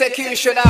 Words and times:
executioner. 0.00 0.62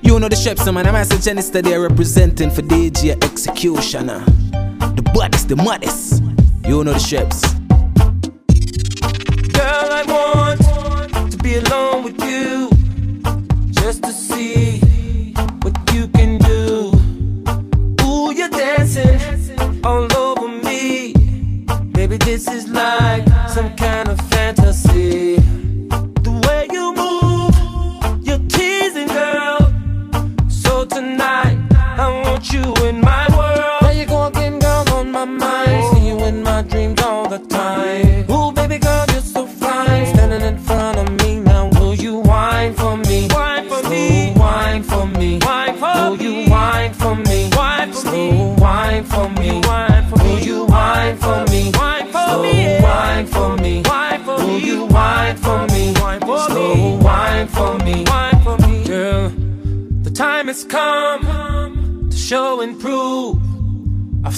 You 0.00 0.18
know 0.18 0.28
the 0.28 0.36
Shepson 0.36 0.72
man, 0.72 0.86
I'm 0.86 0.94
a 0.94 1.00
Janista 1.00 1.62
there 1.62 1.80
representing 1.80 2.50
for 2.50 2.62
DJ 2.62 3.22
Executioner. 3.22 4.20
The 4.20 5.10
baddest, 5.14 5.48
the 5.48 5.56
maddest. 5.56 6.22
You 6.66 6.82
know 6.82 6.94
the 6.94 6.98
shapes. 6.98 7.42
Girl, 9.52 9.92
I 9.92 10.02
want 10.08 11.32
to 11.32 11.38
be 11.38 11.56
alone 11.56 12.04
with 12.04 12.22
you 12.24 12.70
just 13.72 14.02
to 14.02 14.12
see. 14.12 14.75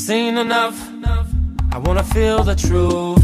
seen 0.09 0.39
enough. 0.39 0.91
I 1.71 1.77
wanna 1.77 2.03
feel 2.03 2.43
the 2.43 2.55
truth. 2.55 3.18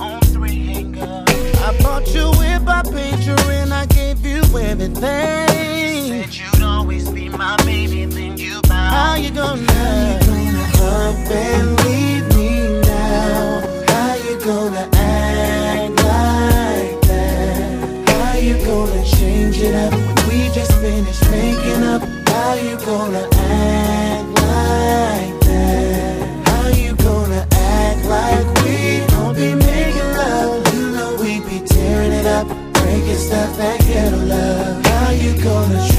on 0.00 0.20
three 0.20 0.66
hang. 0.66 0.98
I 1.00 1.76
bought 1.82 2.06
you 2.14 2.30
with 2.38 2.62
my 2.62 2.82
picture 2.82 3.40
and 3.50 3.72
I 3.72 3.86
gave 3.86 4.24
you 4.24 4.42
everything. 4.58 5.00
Said 5.00 6.34
you'd 6.34 6.62
always 6.62 7.08
be 7.08 7.28
my 7.30 7.56
baby, 7.64 8.04
then 8.04 8.36
you 8.36 8.60
bowed. 8.68 8.90
How 8.92 9.14
you 9.14 9.30
gonna, 9.30 9.62
How 9.72 10.12
you 10.12 10.26
gonna 10.26 10.68
up 10.82 11.30
and 11.30 11.84
leave 11.84 12.28
me 12.36 12.80
now? 12.82 13.84
How 13.88 14.14
you 14.14 14.38
gonna 14.40 14.88
act 14.92 15.90
like 16.04 17.00
that? 17.08 18.08
How 18.10 18.38
you 18.38 18.56
gonna 18.66 19.04
change 19.06 19.58
it 19.58 19.74
up? 19.74 19.92
We 20.28 20.50
just 20.52 20.72
finished 20.82 21.30
making 21.30 21.82
up. 21.84 22.02
How 22.28 22.54
you 22.54 22.76
gonna 22.84 23.37
that 33.56 33.80
ghetto 33.86 34.16
love. 34.16 34.84
How 34.86 35.10
you 35.10 35.32
gonna 35.42 35.97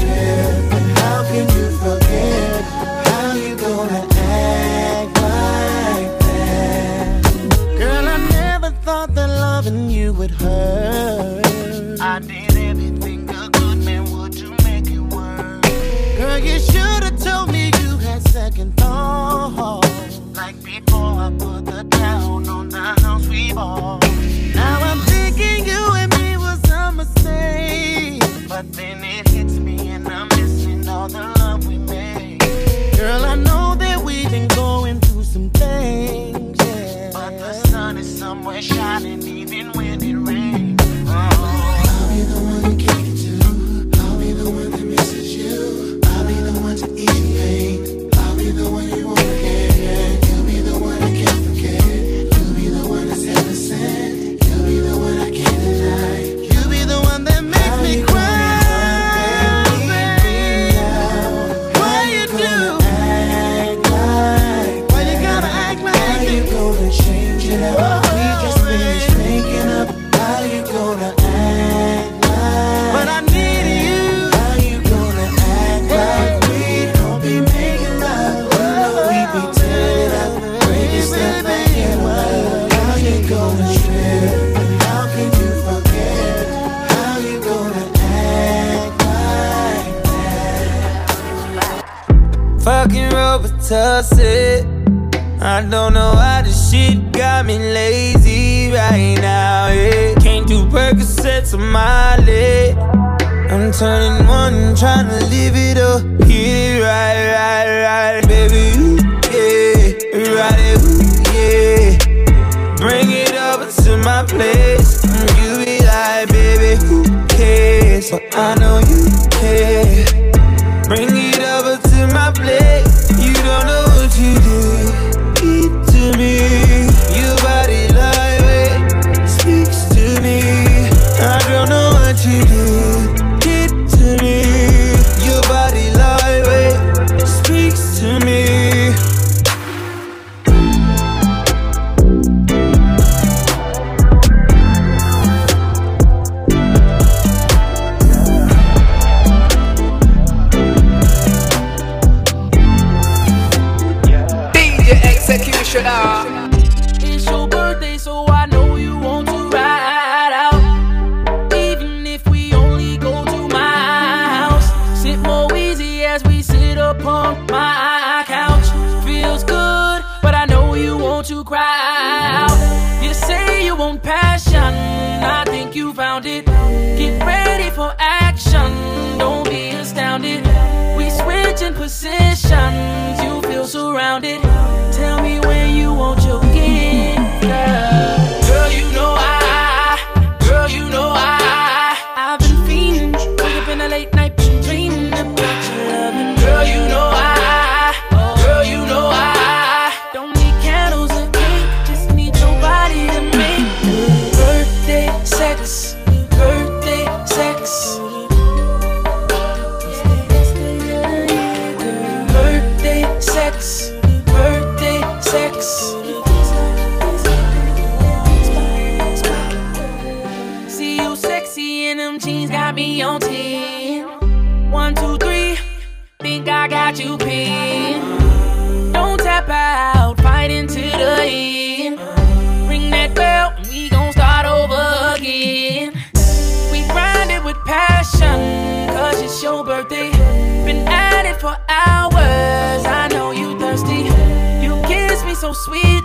I'm 104.62 104.74
tryna 104.74 105.20
live 105.30 105.56
it 105.56 105.78
up. 105.78 106.02
Get 106.26 106.30
it 106.30 106.82
right, 106.82 107.32
right, 107.34 107.68
right. 107.84 108.28
Baby, 108.28 108.78
you, 108.78 108.96
yeah. 109.32 110.36
Ride 110.36 110.60
it, 110.60 110.80
ooh, 110.84 111.00
yeah. 111.34 112.76
Bring 112.76 113.10
it 113.10 113.34
up 113.34 113.68
to 113.84 113.96
my 113.98 114.24
place. 114.26 115.04
Mm, 115.04 115.28
you 115.42 115.64
be 115.64 115.84
like, 115.84 116.28
baby, 116.28 116.82
who 116.84 117.04
cares? 117.28 118.10
But 118.10 118.36
I 118.36 118.54
know 118.56 118.78
you 118.78 119.29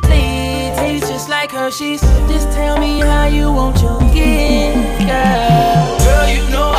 Please 0.05 0.75
taste 0.77 1.07
just 1.11 1.29
like 1.29 1.51
Hershey's. 1.51 2.01
Just 2.29 2.51
tell 2.51 2.77
me 2.77 2.99
how 2.99 3.25
you 3.25 3.51
want 3.51 3.81
your 3.81 3.99
gift, 4.13 4.99
girl. 5.07 5.97
Girl, 6.05 6.29
you 6.29 6.49
know. 6.49 6.74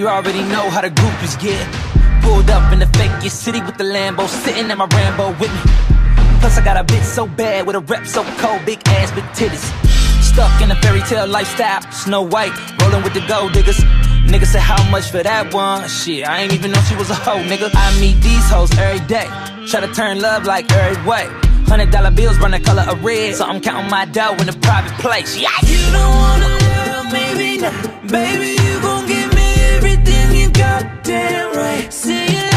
you 0.00 0.08
already 0.08 0.42
know 0.44 0.70
how 0.70 0.80
the 0.80 0.88
groupies 0.88 1.38
get. 1.38 1.60
Pulled 2.22 2.48
up 2.48 2.72
in 2.72 2.78
the 2.78 2.86
fakest 2.86 3.36
city 3.44 3.60
with 3.60 3.76
the 3.76 3.84
Lambo, 3.84 4.26
sitting 4.26 4.70
in 4.70 4.78
my 4.78 4.86
Rambo 4.86 5.32
with 5.38 5.52
me. 5.52 5.60
Plus, 6.40 6.56
I 6.56 6.64
got 6.64 6.78
a 6.78 6.84
bitch 6.84 7.04
so 7.04 7.26
bad 7.26 7.66
with 7.66 7.76
a 7.76 7.80
rep 7.80 8.06
so 8.06 8.24
cold, 8.40 8.64
big 8.64 8.80
ass, 8.88 9.12
big 9.12 9.24
titties. 9.36 9.66
Stuck 10.24 10.62
in 10.62 10.70
a 10.70 10.76
fairy 10.76 11.02
tale 11.02 11.26
lifestyle, 11.26 11.82
Snow 11.92 12.22
White, 12.22 12.56
rolling 12.80 13.02
with 13.02 13.12
the 13.12 13.20
gold 13.28 13.52
diggers. 13.52 13.78
Nigga 14.24 14.46
said, 14.46 14.62
How 14.62 14.82
much 14.90 15.10
for 15.10 15.22
that 15.22 15.52
one? 15.52 15.86
Shit, 15.86 16.26
I 16.26 16.40
ain't 16.40 16.54
even 16.54 16.70
know 16.70 16.80
she 16.88 16.96
was 16.96 17.10
a 17.10 17.14
hoe, 17.14 17.42
nigga. 17.44 17.70
I 17.74 18.00
meet 18.00 18.22
these 18.22 18.48
hoes 18.48 18.72
every 18.78 19.06
day. 19.06 19.28
Try 19.68 19.80
to 19.80 19.92
turn 19.92 20.18
love 20.22 20.44
like 20.44 20.72
every 20.72 20.96
way. 21.06 21.26
Hundred 21.68 21.90
dollar 21.90 22.10
bills 22.10 22.38
run 22.38 22.52
the 22.52 22.60
color 22.60 22.86
of 22.88 23.04
red, 23.04 23.34
so 23.34 23.44
I'm 23.44 23.60
counting 23.60 23.90
my 23.90 24.06
dough 24.06 24.34
in 24.40 24.48
a 24.48 24.54
private 24.54 24.96
place. 24.98 25.36
Yeah. 25.36 25.50
You 25.66 25.92
don't 25.92 26.14
wanna 26.24 26.48
love 26.88 27.12
me, 27.12 27.60
baby, 28.08 28.56
you 28.62 28.80
gon' 28.80 29.06
give 29.06 29.29
goddamn 30.60 31.56
right. 31.56 31.92
See 31.92 32.36
you. 32.36 32.49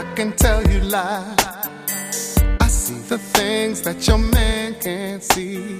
I 0.00 0.14
can 0.14 0.32
tell 0.32 0.66
you 0.66 0.80
lies. 0.80 2.38
I 2.58 2.68
see 2.68 3.00
the 3.00 3.18
things 3.18 3.82
that 3.82 4.08
your 4.08 4.16
man 4.16 4.74
can't 4.80 5.22
see. 5.22 5.76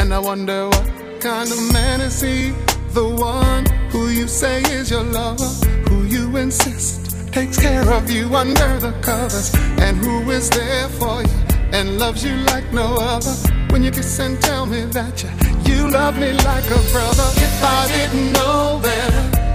And 0.00 0.12
I 0.12 0.18
wonder 0.18 0.66
what 0.66 1.20
kind 1.20 1.48
of 1.48 1.72
man 1.72 2.00
is 2.00 2.20
he? 2.20 2.50
The 2.90 3.08
one 3.08 3.64
who 3.90 4.08
you 4.08 4.26
say 4.26 4.62
is 4.62 4.90
your 4.90 5.04
lover, 5.04 5.52
who 5.88 6.06
you 6.06 6.36
insist 6.36 7.32
takes 7.32 7.56
care 7.56 7.88
of 7.92 8.10
you 8.10 8.34
under 8.34 8.80
the 8.80 8.90
covers, 9.00 9.54
and 9.78 9.96
who 9.96 10.28
is 10.28 10.50
there 10.50 10.88
for 10.88 11.22
you 11.22 11.38
and 11.70 12.00
loves 12.00 12.24
you 12.24 12.34
like 12.50 12.72
no 12.72 12.96
other. 12.96 13.34
When 13.70 13.84
you 13.84 13.92
kiss 13.92 14.18
and 14.18 14.42
tell 14.42 14.66
me 14.66 14.86
that 14.86 15.22
you, 15.22 15.30
you 15.70 15.88
love 15.88 16.18
me 16.18 16.32
like 16.32 16.64
a 16.64 16.82
brother. 16.90 17.28
If 17.36 17.62
I 17.62 17.86
didn't 17.94 18.32
know 18.32 18.80
better, 18.82 19.45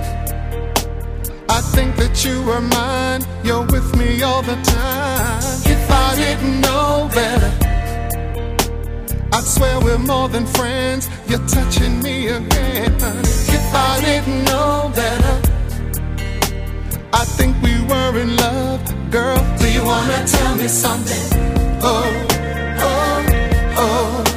I 1.52 1.60
think 1.60 1.98
that 1.98 2.24
you 2.24 2.42
were 2.44 2.62
mine. 2.62 3.22
You're 3.44 3.66
with 3.66 3.94
me 3.98 4.22
all 4.24 4.42
the 4.42 4.56
time. 4.56 5.44
If 5.76 5.84
I 5.92 6.16
didn't 6.16 6.62
know 6.62 7.10
better, 7.14 7.52
I'd 9.34 9.44
swear 9.44 9.80
we're 9.82 9.98
more 9.98 10.30
than 10.30 10.46
friends. 10.46 11.10
You're 11.28 11.46
touching 11.48 12.02
me 12.02 12.30
again, 12.30 12.98
honey. 13.00 13.36
If 13.58 13.76
I 13.76 13.94
didn't 14.00 14.44
know 14.46 14.92
better, 14.96 15.36
I 17.12 17.26
think 17.38 17.62
we 17.62 17.74
were 17.92 18.14
in 18.24 18.38
love. 18.38 18.80
Girl, 19.12 19.40
do 19.60 19.68
you 19.70 19.84
wanna 19.84 20.26
tell 20.26 20.56
me 20.56 20.70
something? 20.70 21.26
Oh, 21.84 22.08
oh, 22.90 23.26
oh. 23.78 24.31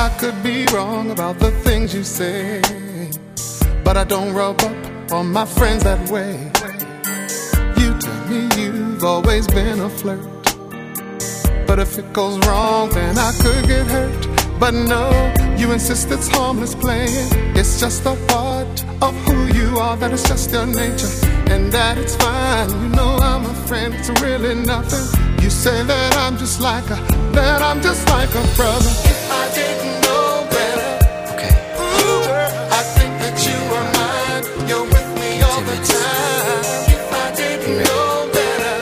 I 0.00 0.08
could 0.18 0.42
be 0.42 0.64
wrong 0.72 1.10
about 1.10 1.38
the 1.38 1.50
things 1.50 1.94
you 1.94 2.04
say, 2.04 2.62
but 3.84 3.98
I 3.98 4.04
don't 4.04 4.32
rub 4.32 4.58
up 4.62 5.12
on 5.12 5.30
my 5.30 5.44
friends 5.44 5.84
that 5.84 6.08
way. 6.08 6.50
You 7.76 7.88
tell 7.98 8.28
me 8.30 8.48
you've 8.56 9.04
always 9.04 9.46
been 9.46 9.78
a 9.78 9.90
flirt, 9.90 10.24
but 11.66 11.78
if 11.78 11.98
it 11.98 12.10
goes 12.14 12.38
wrong, 12.46 12.88
then 12.90 13.18
I 13.18 13.30
could 13.42 13.66
get 13.66 13.86
hurt. 13.88 14.26
But 14.58 14.72
no, 14.72 15.04
you 15.58 15.70
insist 15.72 16.10
it's 16.10 16.28
harmless 16.28 16.74
playing. 16.74 17.28
It's 17.54 17.78
just 17.78 18.06
a 18.06 18.16
part 18.28 18.84
of 19.02 19.14
who 19.26 19.48
you 19.52 19.78
are, 19.78 19.98
that 19.98 20.12
it's 20.12 20.26
just 20.26 20.50
your 20.50 20.64
nature, 20.64 21.12
and 21.52 21.70
that 21.74 21.98
it's 21.98 22.16
fine. 22.16 22.70
You 22.70 22.88
know 22.96 23.18
I'm 23.20 23.44
a 23.44 23.54
friend, 23.68 23.92
it's 23.94 24.08
really 24.22 24.54
nothing. 24.54 25.29
You 25.50 25.56
say 25.56 25.82
that 25.82 26.16
I'm 26.16 26.38
just 26.38 26.60
like 26.60 26.84
a, 26.90 26.96
that 27.34 27.60
I'm 27.60 27.82
just 27.82 28.06
like 28.08 28.30
a 28.30 28.44
brother. 28.54 28.92
If 29.02 29.20
I 29.42 29.44
didn't 29.58 29.96
know 30.06 30.46
better, 30.54 30.90
Okay. 31.34 31.54
ooh, 31.74 32.22
I 32.78 32.82
think 32.94 33.12
that 33.22 33.36
you 33.46 33.58
were 33.70 33.86
mine. 33.98 34.44
You're 34.70 34.84
with 34.94 35.08
me 35.18 35.42
all 35.42 35.60
the 35.70 35.78
time. 35.98 36.94
If 36.94 37.04
I 37.24 37.26
didn't 37.34 37.82
know 37.82 38.30
better, 38.38 38.76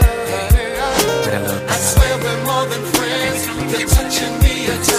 Better 1.24 1.56
I 1.72 1.76
thing. 1.80 1.88
swear 1.88 2.14
we're 2.24 2.42
more 2.44 2.66
than 2.72 2.84
friends. 2.96 3.40
You're 3.72 3.88
touching 3.88 4.34
me 4.44 4.66
a 4.68 4.76
time. 4.84 4.97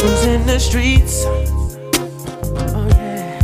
Top, 0.00 0.08
cruising 0.08 0.46
the 0.46 0.58
streets. 0.58 1.24
Oh 1.26 2.86
yeah, 2.96 3.38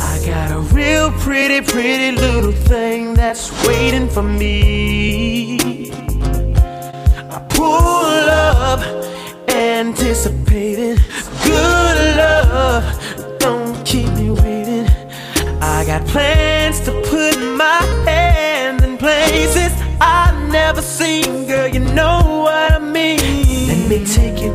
I 0.00 0.26
got 0.26 0.50
a 0.52 0.58
real 0.74 1.10
pretty, 1.12 1.60
pretty 1.60 2.12
little 2.16 2.52
thing 2.52 3.14
that's 3.14 3.50
waiting 3.66 4.08
for 4.08 4.22
me. 4.22 5.90
I 7.30 7.46
pull 7.50 8.30
up, 8.30 8.80
anticipating 9.48 10.98
good 11.44 12.16
love. 12.16 13.38
Don't 13.38 13.84
keep 13.84 14.10
me 14.14 14.30
waiting. 14.30 14.88
I 15.60 15.84
got 15.86 16.06
plans 16.06 16.80
to 16.80 16.92
put 17.02 17.38
my 17.56 17.80
hands 18.06 18.82
in 18.82 18.98
places 18.98 19.72
I've 20.00 20.50
never 20.50 20.82
seen, 20.82 21.46
girl. 21.46 21.68
You 21.68 21.80
know 21.80 22.42
what 22.44 22.73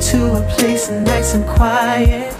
to 0.09 0.37
a 0.37 0.41
place 0.57 0.89
nice 0.89 1.35
and 1.35 1.45
quiet. 1.45 2.33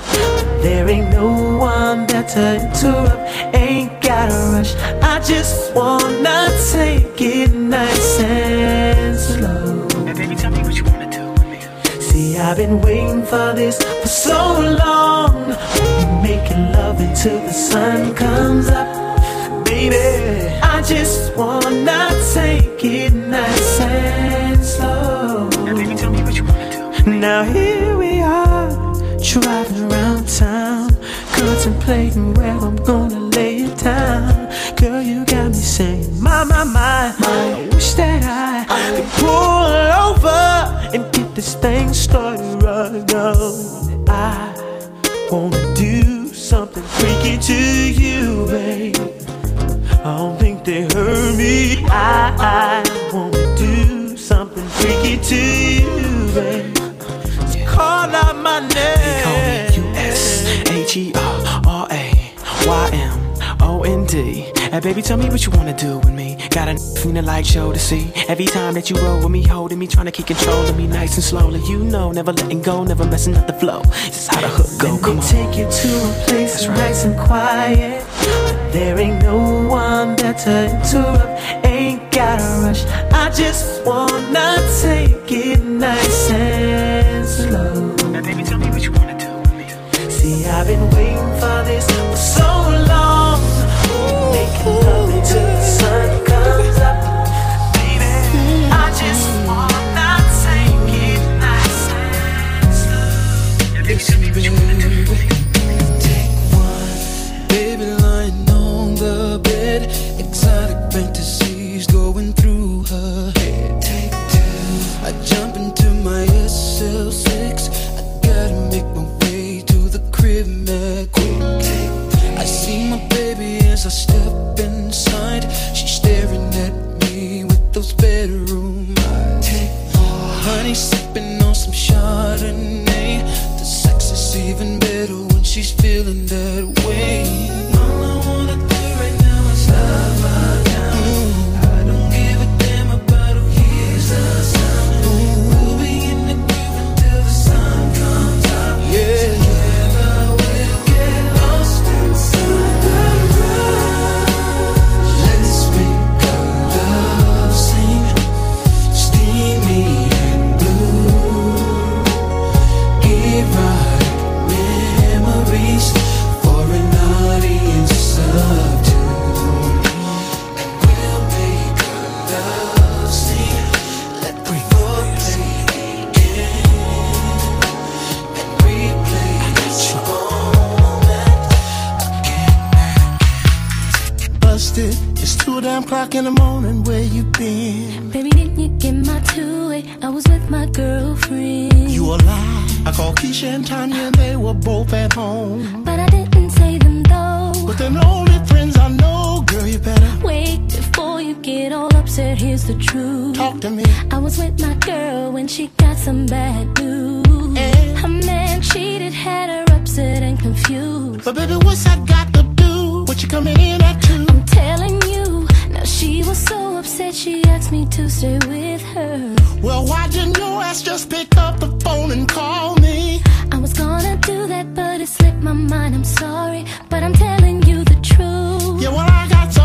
There 0.64 0.90
ain't 0.90 1.12
no 1.12 1.58
one 1.58 2.08
there 2.08 2.24
to 2.24 2.46
interrupt. 2.56 3.22
Ain't 3.54 4.02
gotta 4.02 4.34
rush. 4.54 4.74
I 5.04 5.20
just 5.20 5.76
wanna 5.76 6.50
take 6.72 7.22
it 7.22 7.54
nice 7.54 8.20
and 8.22 9.16
slow. 9.16 9.88
Baby, 10.16 10.36
tell 10.36 10.52
me 10.52 10.64
what 10.64 10.76
you 10.78 10.84
wanna 10.86 11.12
do 11.12 11.24
with 11.32 11.48
me. 11.52 11.60
See, 12.02 12.40
I've 12.40 12.58
been 12.58 12.82
waiting 12.82 13.24
for 13.24 13.54
this 13.54 13.78
for 14.02 14.08
so 14.08 14.40
long. 14.84 15.36
We're 16.00 16.22
making 16.24 16.72
love 16.72 17.00
until 17.00 17.40
the 17.48 17.54
sun 17.54 18.16
comes 18.16 18.68
up. 18.70 18.90
Baby, 19.66 20.08
I 20.64 20.82
just 20.82 21.38
wanna 21.38 22.10
take 22.34 22.84
it 22.84 23.14
nice 23.14 23.80
and 23.82 24.49
Now 27.06 27.44
here 27.44 27.98
we 27.98 28.22
are, 28.22 28.70
driving 29.24 29.92
around 29.92 30.28
town, 30.28 30.90
contemplating 31.34 32.34
where 32.36 32.52
I'm 32.52 32.76
gonna 32.78 33.20
lay 33.20 33.58
it 33.64 33.78
down. 33.80 34.50
Girl, 34.76 35.02
you 35.02 35.26
got 35.26 35.50
me 35.50 35.54
saying, 35.54 36.22
my, 36.22 36.44
my, 36.44 36.64
my, 36.64 37.16
I 37.18 37.70
wish 37.72 37.94
that 37.94 38.24
I 38.70 38.96
could 38.96 39.10
pull 39.20 39.66
over 40.08 40.94
and 40.94 41.12
get 41.14 41.36
this 41.36 41.56
thing 41.56 41.94
started 41.94 42.64
right 42.64 43.04
now. 43.12 43.34
I 44.08 44.54
wanna 45.32 45.74
do 45.76 46.28
something 46.34 46.84
freaky 46.84 47.38
to 47.38 47.94
you, 47.94 48.46
babe. 48.48 48.96
I 50.04 50.18
don't 50.18 50.40
think 50.40 50.64
they 50.64 50.82
heard 50.84 51.38
me. 51.38 51.86
I, 51.88 52.36
I 52.40 53.12
wanna 53.14 53.56
do 53.58 54.16
something 54.18 54.68
freaky 54.68 55.18
to 55.18 55.36
you, 55.36 55.79
my 58.62 58.68
name. 58.68 59.24
Call 59.24 59.38
me 59.38 59.94
U.S. 59.94 60.50
And 64.80 64.84
baby, 64.86 65.02
tell 65.02 65.18
me 65.18 65.28
what 65.28 65.46
you 65.46 65.52
wanna 65.52 65.76
do 65.76 65.98
with 65.98 66.14
me. 66.14 66.38
Got 66.52 66.70
a 66.70 66.78
feeling 67.02 67.26
like 67.26 67.44
show 67.44 67.74
to 67.74 67.78
see. 67.80 68.14
Every 68.30 68.46
time 68.46 68.76
that 68.76 68.90
you 68.90 68.96
roll 68.96 69.18
with 69.18 69.30
me, 69.30 69.44
holding 69.44 69.78
me, 69.78 69.88
trying 69.88 70.06
to 70.06 70.12
keep 70.14 70.28
control 70.28 70.62
of 70.66 70.78
me 70.78 70.88
nice 70.88 71.16
and 71.16 71.24
slowly. 71.24 71.60
You 71.68 71.84
know, 71.84 72.14
never 72.14 72.32
letting 72.32 72.62
go, 72.62 72.86
never 72.86 73.04
messing 73.04 73.36
up 73.36 73.46
the 73.46 73.54
flow. 73.54 73.82
This 73.82 74.20
is 74.20 74.28
how 74.28 74.40
the 74.40 74.48
hook 74.48 74.68
go. 74.80 74.94
Let 74.94 75.02
Come 75.02 75.16
me 75.16 75.22
on. 75.22 75.28
take 75.28 75.58
you 75.58 75.66
to 75.70 75.88
a 75.98 76.24
place 76.28 76.54
That's 76.54 76.68
right. 76.68 76.78
nice 76.78 77.04
and 77.04 77.20
quiet. 77.20 78.06
There 78.72 78.98
ain't 79.00 79.22
no 79.22 79.68
one 79.68 80.16
there 80.16 80.34
to 80.34 80.70
interrupt. 80.70 81.66
Ain't 81.66 82.10
gotta 82.12 82.44
rush. 82.62 82.86
I 83.12 83.32
just 83.32 83.84
wanna 83.86 84.56
take 84.82 85.30
it 85.30 85.62
nice 85.62 86.30
and 86.32 87.09
waiting 91.80 92.39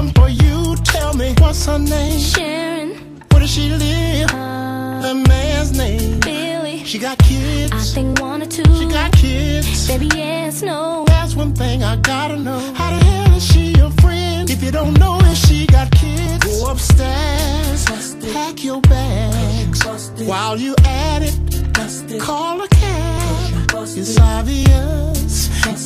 Something 0.04 0.22
for 0.22 0.28
you. 0.28 0.76
Tell 0.84 1.14
me, 1.14 1.34
what's 1.38 1.64
her 1.66 1.78
name? 1.78 2.18
Sharon. 2.20 2.90
Where 3.30 3.40
does 3.40 3.50
she 3.50 3.70
live? 3.70 4.30
Uh, 4.32 5.00
the 5.00 5.14
man's 5.28 5.72
name. 5.76 6.20
Billy. 6.20 6.84
She 6.84 6.98
got 6.98 7.18
kids. 7.18 7.72
I 7.72 7.78
think 7.78 8.20
one 8.20 8.42
or 8.42 8.46
two. 8.46 8.64
She 8.76 8.86
got 8.86 9.12
kids. 9.12 9.88
Baby, 9.88 10.08
yes, 10.14 10.62
no. 10.62 11.04
That's 11.06 11.34
one 11.34 11.54
thing 11.54 11.82
I 11.82 11.96
gotta 11.96 12.36
know. 12.36 12.58
How 12.74 12.90
the 12.90 13.04
hell 13.04 13.36
is 13.36 13.46
she 13.46 13.72
your 13.78 13.90
friend? 14.02 14.50
If 14.50 14.62
you 14.62 14.70
don't 14.70 14.98
know 14.98 15.18
if 15.20 15.38
she 15.38 15.66
got 15.66 15.90
kids, 15.92 16.44
go 16.44 16.70
upstairs, 16.70 17.86
Busted. 17.86 18.32
pack 18.34 18.62
your 18.62 18.80
bags. 18.82 19.82
Busted. 19.82 20.26
While 20.28 20.58
you 20.58 20.74
at 20.84 21.22
it, 21.22 21.72
Busted. 21.72 22.20
call 22.20 22.60
a 22.60 22.68
cab. 22.68 23.70
It's 23.96 24.18
obvious 24.18 25.14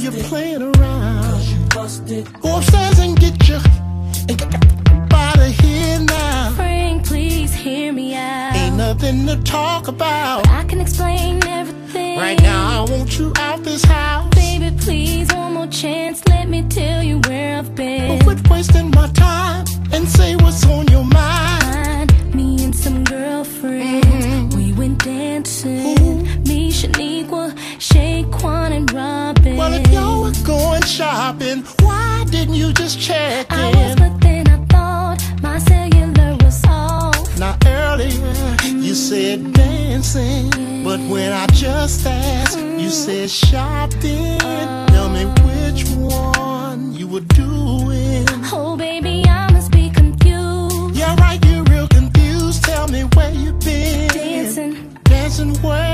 you're 0.00 0.12
playing 0.24 0.62
around. 0.62 1.68
Go 2.40 2.56
upstairs 2.56 2.98
and 2.98 3.18
get 3.18 3.48
your 3.48 3.60
out 4.30 5.38
of 5.38 5.58
here 5.60 6.00
now. 6.00 6.52
Frank, 6.54 7.06
please 7.06 7.52
hear 7.54 7.92
me 7.92 8.14
out. 8.14 8.54
Ain't 8.54 8.76
nothing 8.76 9.26
to 9.26 9.36
talk 9.42 9.88
about. 9.88 10.46
I 10.48 10.64
can 10.64 10.80
explain 10.80 11.42
everything. 11.46 12.18
Right 12.18 12.40
now, 12.42 12.84
I 12.84 12.90
want 12.90 13.18
you 13.18 13.32
out 13.38 13.62
this 13.64 13.84
house. 13.84 14.34
Baby, 14.34 14.76
please, 14.78 15.32
one 15.32 15.54
more 15.54 15.66
chance. 15.68 16.26
Let 16.28 16.48
me 16.48 16.62
tell 16.68 17.02
you 17.02 17.20
where 17.20 17.58
I've 17.58 17.74
been. 17.74 18.18
But 18.18 18.24
quit 18.24 18.50
wasting 18.50 18.90
my 18.90 19.08
time 19.08 19.64
and 19.92 20.06
say 20.08 20.36
what's 20.36 20.64
on 20.66 20.88
your 20.88 21.04
mind. 21.04 22.34
Me 22.34 22.62
and 22.64 22.74
some 22.74 23.04
girlfriends, 23.04 24.06
mm-hmm. 24.06 24.56
we 24.56 24.72
went 24.72 25.04
dancing. 25.04 25.98
Ooh. 25.98 26.22
Me, 26.46 26.70
Shaniqua, 26.70 27.52
Shaquan, 27.78 28.72
and 28.72 28.92
Robin. 28.92 29.56
Well, 29.56 29.72
if 29.72 29.90
y'all 29.90 30.22
were 30.22 30.32
going 30.44 30.82
shopping, 30.82 31.64
why 31.80 32.24
didn't 32.30 32.54
you 32.54 32.72
just 32.72 33.00
check 33.00 33.50
in? 33.52 34.17
Said 38.98 39.52
dancing, 39.52 40.50
but 40.82 40.98
when 41.08 41.32
I 41.32 41.46
just 41.46 42.04
asked, 42.04 42.58
you 42.58 42.90
said 42.90 43.30
shopping. 43.30 44.38
Tell 44.88 45.08
me 45.08 45.24
which 45.46 45.84
one 45.94 46.92
you 46.92 47.06
were 47.06 47.20
doing. 47.20 48.26
Oh, 48.52 48.76
baby, 48.76 49.24
I 49.24 49.50
must 49.52 49.70
be 49.70 49.88
confused. 49.90 50.96
Yeah, 50.96 51.14
right, 51.20 51.42
you're 51.46 51.62
real 51.64 51.86
confused. 51.86 52.64
Tell 52.64 52.88
me 52.88 53.02
where 53.14 53.32
you've 53.32 53.60
been. 53.60 54.08
Dancing. 54.08 54.98
Dancing 55.04 55.54
where? 55.62 55.87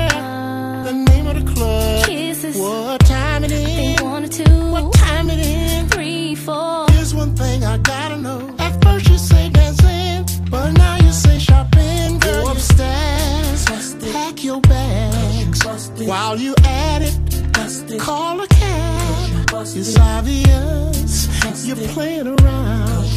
Busted. 15.95 16.09
While 16.09 16.37
you 16.37 16.53
at 16.65 17.01
it, 17.03 17.53
Busted. 17.53 18.01
call 18.01 18.41
a 18.41 18.47
cab. 18.47 19.47
It's 19.77 19.97
obvious 19.97 21.29
you're 21.65 21.77
playing 21.93 22.27
around. 22.27 23.07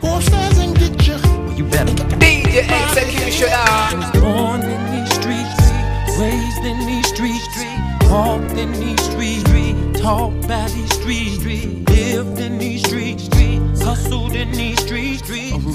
Go 0.00 0.16
upstairs 0.16 0.58
and 0.58 0.78
get 0.78 1.04
your. 1.04 1.18
You 1.56 1.64
better. 1.64 1.92
DJ 2.22 2.62
Execution. 2.70 3.50
Born 4.22 4.62
in 4.62 4.82
these 4.92 5.12
streets, 5.18 5.58
raised 6.16 6.64
in 6.64 6.78
these 6.86 7.08
streets, 7.08 7.58
walked 8.08 8.56
in 8.56 8.70
these 8.70 9.02
streets, 9.10 9.49
talked 10.00 10.48
by 10.48 10.66
these 10.68 10.94
streets, 10.94 11.44
lived 11.44 12.38
in 12.40 12.56
these 12.58 12.82
streets, 12.82 13.28
hustled 13.82 14.34
in 14.34 14.50
these 14.52 14.80
streets, 14.80 15.22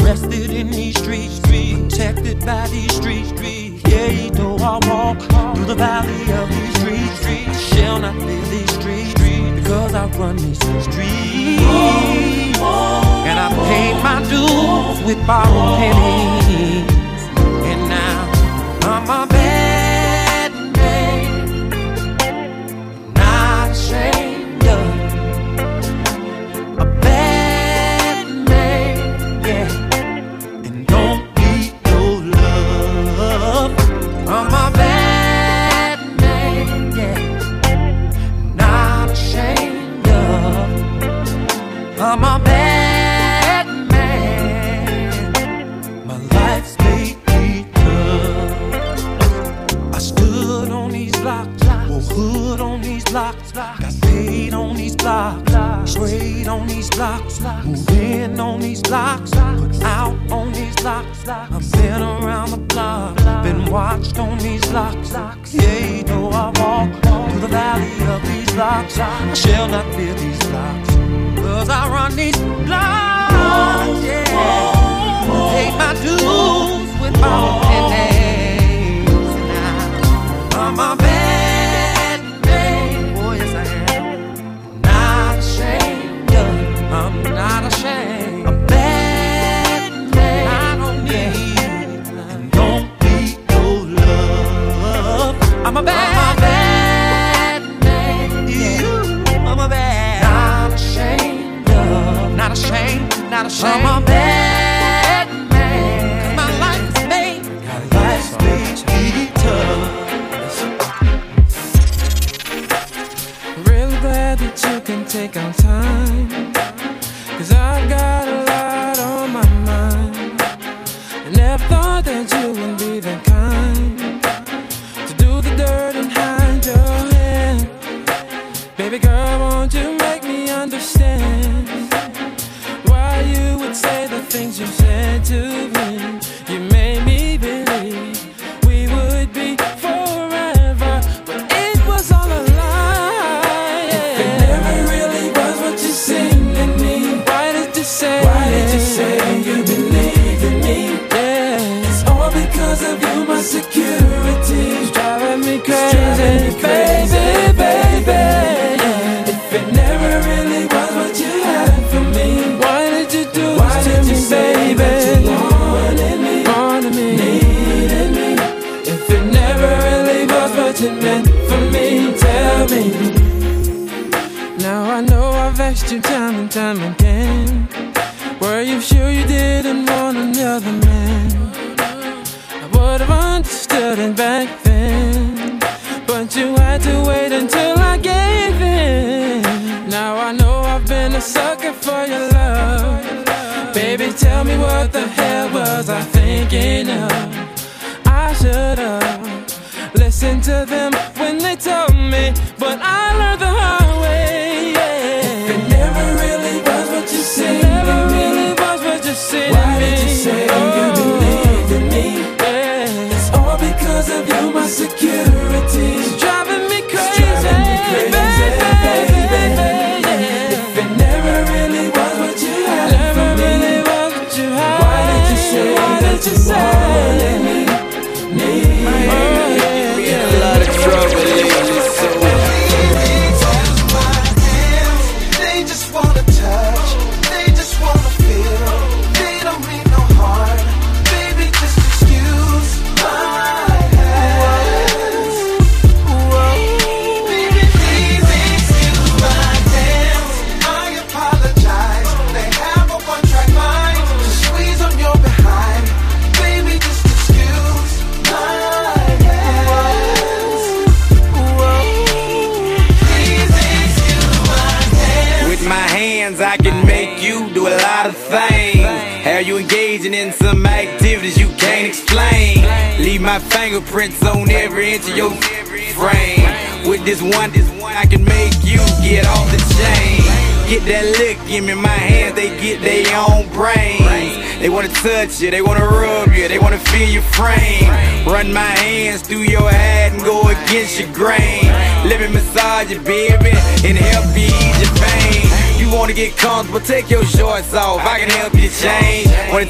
arrested 0.02 0.50
in 0.50 0.72
these 0.72 0.98
streets, 0.98 1.40
protected 1.42 2.44
by 2.46 2.68
these 2.68 2.94
streets. 2.96 3.32
Yeah, 3.88 4.30
though 4.32 4.58
I 4.58 4.80
walk 4.88 5.20
through 5.56 5.66
the 5.66 5.76
valley 5.76 6.32
of 6.34 6.50
these 6.50 6.74
streets, 6.80 7.26
I 7.26 7.54
shall 7.54 8.00
not 8.00 8.16
leave 8.16 8.50
these 8.50 8.74
streets 8.74 9.14
because 9.56 9.94
I 9.94 10.08
run 10.18 10.38
these 10.38 10.58
streets. 10.58 11.62
And 13.30 13.38
I 13.40 13.50
paid 13.70 13.96
my 14.04 14.20
dues 14.30 15.06
with 15.06 15.20
borrowed 15.28 15.78
pennies. 15.78 16.92
And 17.70 17.90
now 17.90 18.32
I'm 18.90 19.10
a 19.10 19.35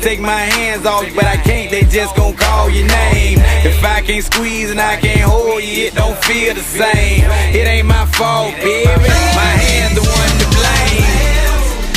take 0.06 0.22
my 0.22 0.46
hands 0.58 0.86
off, 0.86 1.04
but 1.16 1.26
I 1.26 1.36
can't, 1.38 1.72
they 1.72 1.82
just 1.82 2.16
gon' 2.16 2.36
call 2.36 2.70
your 2.70 2.86
name. 2.86 3.40
If 3.66 3.84
I 3.84 4.02
can't 4.02 4.24
squeeze 4.24 4.70
and 4.70 4.80
I 4.80 4.98
can't 4.98 5.22
hold 5.22 5.64
you, 5.64 5.88
it 5.88 5.96
don't 5.96 6.16
feel 6.26 6.54
the 6.54 6.62
same. 6.62 7.26
It 7.58 7.66
ain't 7.66 7.88
my 7.88 8.06
fault, 8.14 8.54
baby. 8.62 8.86
My 9.42 9.54
hands 9.66 9.96
the 9.98 10.06
one 10.06 10.34
to 10.42 10.48
blame. 10.58 11.10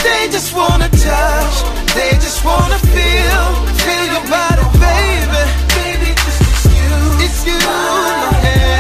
They 0.06 0.32
just 0.32 0.56
wanna 0.56 0.88
touch, 0.88 1.56
they 1.92 2.12
just 2.24 2.42
wanna 2.46 2.78
feel, 2.96 3.44
feel 3.84 4.04
your 4.14 4.24
body, 4.32 4.64
baby. 4.80 5.42
Baby, 5.76 6.08
just 6.24 6.40
excuse, 6.48 7.24
excuse 7.28 7.66
my 7.66 8.32
hands. 8.40 8.77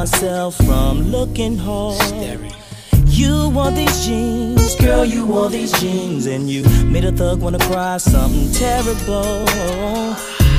myself 0.00 0.56
from 0.56 1.10
looking 1.10 1.58
hard. 1.58 2.00
Staring. 2.00 2.54
You 3.04 3.50
wore 3.50 3.70
these 3.70 4.06
jeans, 4.06 4.74
girl, 4.76 5.04
you 5.04 5.26
wore 5.26 5.50
these 5.50 5.78
jeans, 5.78 6.24
and 6.24 6.48
you 6.48 6.62
made 6.86 7.04
a 7.04 7.12
thug 7.12 7.42
wanna 7.42 7.58
cry 7.58 7.98
something 7.98 8.50
terrible. 8.54 9.44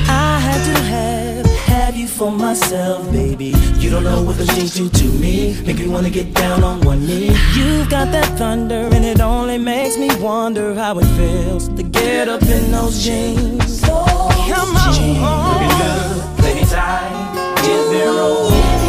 I 0.08 0.38
had 0.48 0.62
to 0.70 0.76
have, 0.94 1.46
have 1.74 1.96
you 1.96 2.08
for 2.08 2.32
myself, 2.32 3.12
baby. 3.12 3.52
You 3.80 3.90
don't 3.90 4.04
know 4.04 4.22
what 4.22 4.38
those 4.38 4.54
jeans 4.56 4.76
do 4.76 4.90
to 4.90 5.08
me, 5.24 5.60
make 5.66 5.80
me 5.80 5.88
wanna 5.88 6.12
get 6.12 6.36
down 6.36 6.64
on 6.64 6.82
one 6.82 7.08
knee. 7.08 7.36
You've 7.56 7.90
got 7.90 8.12
that 8.12 8.38
thunder, 8.38 8.90
and 8.96 9.04
it 9.04 9.22
only 9.22 9.58
makes 9.58 9.98
me 9.98 10.10
wonder 10.20 10.76
how 10.76 11.00
it 11.00 11.10
feels 11.18 11.68
to 11.78 11.82
get 11.82 12.30
up 12.30 12.44
in 12.44 12.72
those 12.72 13.04
jeans. 13.04 13.82
Come 13.82 14.76
on, 14.84 14.94
jeans. 14.94 15.20
Looking 15.50 15.78
good, 15.82 16.38
plenty 16.38 16.66
tight, 16.66 17.64
is 17.64 17.90
there 17.90 18.14
oh. 18.28 18.81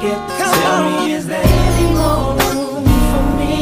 get? 0.00 0.18
Come 0.38 0.54
Tell 0.60 0.82
on. 0.82 1.04
me, 1.04 1.12
is 1.12 1.26
there 1.26 1.42
any 1.44 1.88
more 1.94 2.32
room 2.40 2.84
for 3.12 3.24
me 3.40 3.56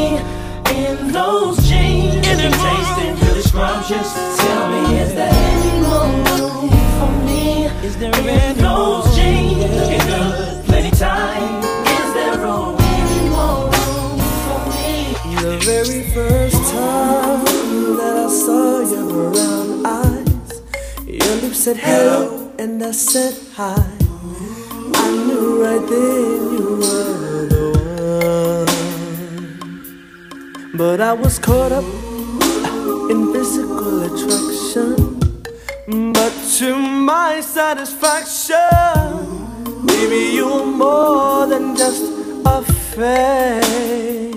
in 0.79 1.11
those 1.11 1.57
jeans? 1.67 2.25
And 2.27 2.39
they're 2.39 2.51
tasting 2.51 3.15
really 3.27 3.41
scrumptious. 3.41 4.13
Tell 4.39 4.63
me, 4.71 4.99
is 4.99 5.13
there 5.13 5.33
any 5.33 5.73
more 5.83 6.07
room 6.27 6.69
for 6.99 7.11
me? 7.25 7.65
Is 7.87 7.97
there 7.97 8.15
in 8.15 8.57
those 8.57 9.15
jeans? 9.15 9.75
Looking 9.75 10.05
good, 10.07 10.65
plenty 10.65 10.91
time. 10.91 11.63
Is 11.99 12.13
there 12.13 12.37
room? 12.37 12.75
Any 12.79 13.29
more 13.29 13.63
room 13.75 14.19
for 14.45 14.59
me? 14.71 14.89
The 15.43 15.57
very 15.65 16.03
first 16.15 16.61
time 16.71 17.43
that 17.99 18.15
I 18.25 18.29
saw 18.29 18.79
your 18.93 19.05
brown 19.33 19.85
eyes, 19.85 20.61
your 21.05 21.35
lips 21.41 21.59
said 21.59 21.77
hello, 21.77 22.51
and 22.57 22.81
I 22.83 22.91
said 22.91 23.35
hi 23.55 23.98
knew 25.11 25.63
right 25.63 25.85
then 25.87 26.53
you 26.53 26.65
were 26.81 27.45
the 27.53 27.65
one. 28.57 28.67
But 30.75 31.01
I 31.01 31.13
was 31.13 31.39
caught 31.39 31.71
up 31.71 31.83
in 33.11 33.31
physical 33.33 34.03
attraction. 34.03 35.19
But 36.13 36.33
to 36.57 36.75
my 36.75 37.41
satisfaction, 37.41 38.55
maybe 39.83 40.35
you 40.35 40.47
were 40.47 40.65
more 40.65 41.47
than 41.47 41.75
just 41.75 42.03
a 42.45 42.61
face. 42.61 44.28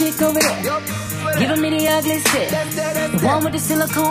chick 0.00 0.22
over 0.22 0.40
there. 0.40 0.64
Yep. 0.64 1.58
Me 1.58 1.68
the 1.76 1.88
ugly 1.88 2.18
stick. 2.20 2.48
The 2.48 3.20
one 3.22 3.44
with 3.44 3.52
the 3.52 3.58
silicone. 3.58 4.08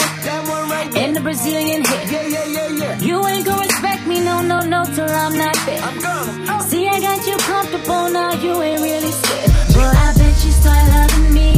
Right 0.70 0.96
and 0.96 1.16
the 1.16 1.22
Brazilian 1.22 1.84
hit. 1.84 2.12
Yeah, 2.12 2.28
yeah, 2.28 2.78
yeah, 2.78 3.00
you 3.00 3.26
ain't 3.26 3.46
gonna 3.46 3.62
respect 3.62 4.06
me, 4.06 4.20
no, 4.20 4.42
no, 4.42 4.60
no, 4.60 4.86
till 4.96 5.10
I'm 5.24 5.36
not 5.36 5.58
there. 5.66 5.82
I'm 5.82 6.00
gonna. 6.00 6.46
Oh. 6.52 6.62
See, 6.70 6.88
I 6.88 7.00
got 7.00 7.26
you 7.26 7.38
comfortable, 7.38 8.06
now 8.18 8.34
you 8.34 8.62
ain't 8.62 8.82
really 8.82 9.14
sick. 9.26 9.46
But 9.74 9.96
I 10.06 10.14
bet 10.20 10.36
you 10.46 10.52
start 10.62 10.84
loving 10.96 11.34
me. 11.34 11.50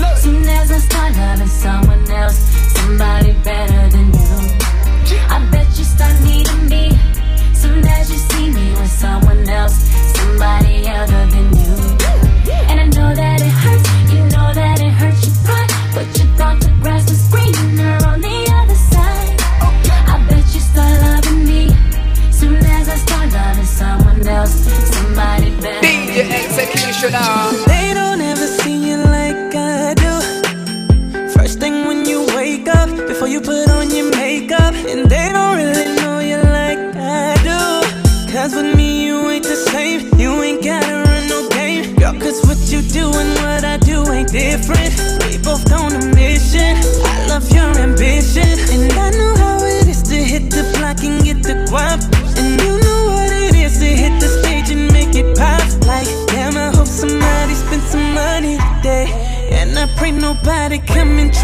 Look. 0.00 0.16
Soon 0.24 0.48
as 0.48 0.70
I 0.72 0.78
start 0.78 1.16
loving 1.16 1.52
someone 1.64 2.10
else, 2.10 2.38
somebody 2.76 3.32
better 3.44 3.95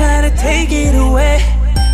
try 0.03 0.21
to 0.29 0.33
take 0.37 0.71
it 0.73 0.95
away. 1.07 1.38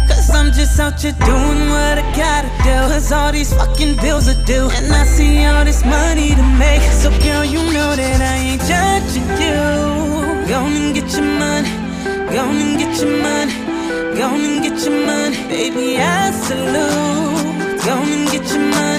Cause 0.08 0.30
I'm 0.30 0.50
just 0.58 0.80
out 0.80 1.00
here 1.00 1.16
doing 1.30 1.62
what 1.74 1.96
I 2.02 2.06
gotta 2.24 2.50
do. 2.68 2.76
Cause 2.92 3.12
all 3.12 3.32
these 3.32 3.52
fucking 3.52 3.96
bills 4.04 4.26
are 4.32 4.40
due. 4.44 4.68
And 4.76 4.86
I 5.00 5.04
see 5.04 5.44
all 5.44 5.64
this 5.64 5.84
money 5.84 6.28
to 6.40 6.44
make. 6.62 6.82
So, 7.02 7.08
girl, 7.24 7.44
you 7.44 7.60
know 7.74 7.90
that 8.02 8.20
I 8.32 8.36
ain't 8.48 8.62
judging 8.72 9.28
you. 9.44 9.60
Go 10.52 10.58
and 10.78 10.94
get 10.96 11.08
your 11.16 11.28
money. 11.44 11.70
Go 12.34 12.42
and 12.62 12.78
get 12.80 12.92
your 13.00 13.14
money. 13.28 13.54
Go 14.20 14.26
and 14.46 14.56
get 14.64 14.76
your 14.84 14.98
money. 15.10 15.36
Baby, 15.52 15.86
I 15.98 16.30
salute. 16.46 17.78
Go 17.86 17.94
and 18.14 18.24
get 18.32 18.46
your 18.52 18.64
money. 18.76 18.97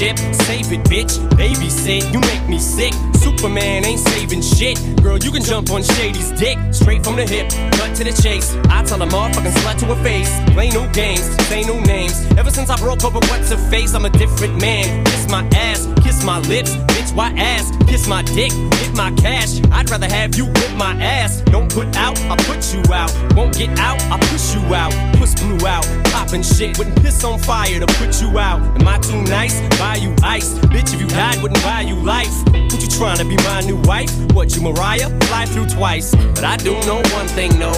Relationship. 0.00 0.34
Save 0.46 0.72
it, 0.72 0.84
bitch. 0.84 1.18
Babysit. 1.30 2.12
You 2.12 2.20
make 2.20 2.48
me 2.48 2.58
sick. 2.58 2.92
Superman 3.16 3.84
ain't 3.84 4.00
saving 4.00 4.42
shit. 4.42 4.78
Girl, 5.02 5.18
you 5.18 5.30
can 5.30 5.42
jump 5.42 5.70
on 5.70 5.82
Shady's 5.82 6.32
dick. 6.32 6.58
Straight 6.72 7.04
from 7.04 7.16
the 7.16 7.26
hip. 7.26 7.50
Cut 7.72 7.94
to 7.96 8.04
the 8.04 8.12
chase. 8.22 8.54
I 8.68 8.84
tell 8.84 9.00
a 9.02 9.06
motherfucking 9.06 9.52
slut 9.52 9.78
to 9.80 9.86
her 9.86 10.02
face. 10.02 10.30
Play 10.52 10.70
no 10.70 10.88
games. 10.92 11.24
Say 11.48 11.62
no 11.62 11.80
names. 11.80 12.26
Ever 12.36 12.50
since 12.50 12.70
I 12.70 12.76
broke 12.76 13.04
up 13.04 13.14
with 13.14 13.28
what's 13.28 13.50
her 13.50 13.70
face, 13.70 13.94
I'm 13.94 14.04
a 14.04 14.10
different 14.10 14.60
man. 14.60 15.04
Kiss 15.04 15.28
my 15.28 15.46
ass. 15.54 15.88
Kiss 16.02 16.24
my 16.24 16.38
lips. 16.40 16.74
Bitch, 16.92 17.14
why 17.14 17.30
ass? 17.36 17.70
Kiss 17.86 18.06
my 18.06 18.22
dick. 18.22 18.52
Hit 18.52 18.94
my 18.94 19.10
cash. 19.12 19.60
I'd 19.72 19.90
rather 19.90 20.08
have 20.08 20.36
you 20.36 20.46
whip 20.46 20.72
my 20.76 20.94
ass. 21.02 21.42
Don't 21.46 21.70
put 21.72 21.96
out, 21.96 22.18
I 22.30 22.36
put 22.44 22.72
you 22.72 22.82
out. 22.92 23.12
Won't 23.34 23.56
get 23.56 23.78
out, 23.78 24.00
I 24.10 24.18
push 24.20 24.54
you 24.54 24.74
out. 24.74 24.92
Puss 25.26 25.34
blew 25.42 25.66
out. 25.66 25.84
Poppin' 26.04 26.42
shit. 26.42 26.78
Wouldn't 26.78 27.02
piss 27.02 27.24
on 27.24 27.38
fire 27.40 27.80
to 27.80 27.86
put 27.98 28.20
you 28.20 28.38
out. 28.38 28.60
Am 28.78 28.86
I 28.86 28.98
too 28.98 29.22
nice? 29.22 29.60
Buy 29.78 29.96
you 29.96 30.14
ice. 30.22 30.54
Bitch, 30.70 30.94
if 30.94 31.00
you 31.00 31.06
died, 31.08 31.42
wouldn't 31.42 31.62
buy 31.64 31.80
you 31.80 31.96
life. 31.96 32.30
What 32.52 32.80
you 32.80 32.88
trying 32.88 33.18
to 33.18 33.24
be 33.24 33.36
my 33.36 33.60
new 33.62 33.76
wife? 33.82 34.12
What 34.32 34.54
you 34.54 34.62
Mariah? 34.62 35.10
Fly 35.26 35.46
through 35.46 35.66
twice. 35.66 36.14
But 36.14 36.44
I 36.44 36.56
do 36.58 36.74
know 36.86 37.02
one 37.12 37.26
thing, 37.28 37.58
no. 37.58 37.72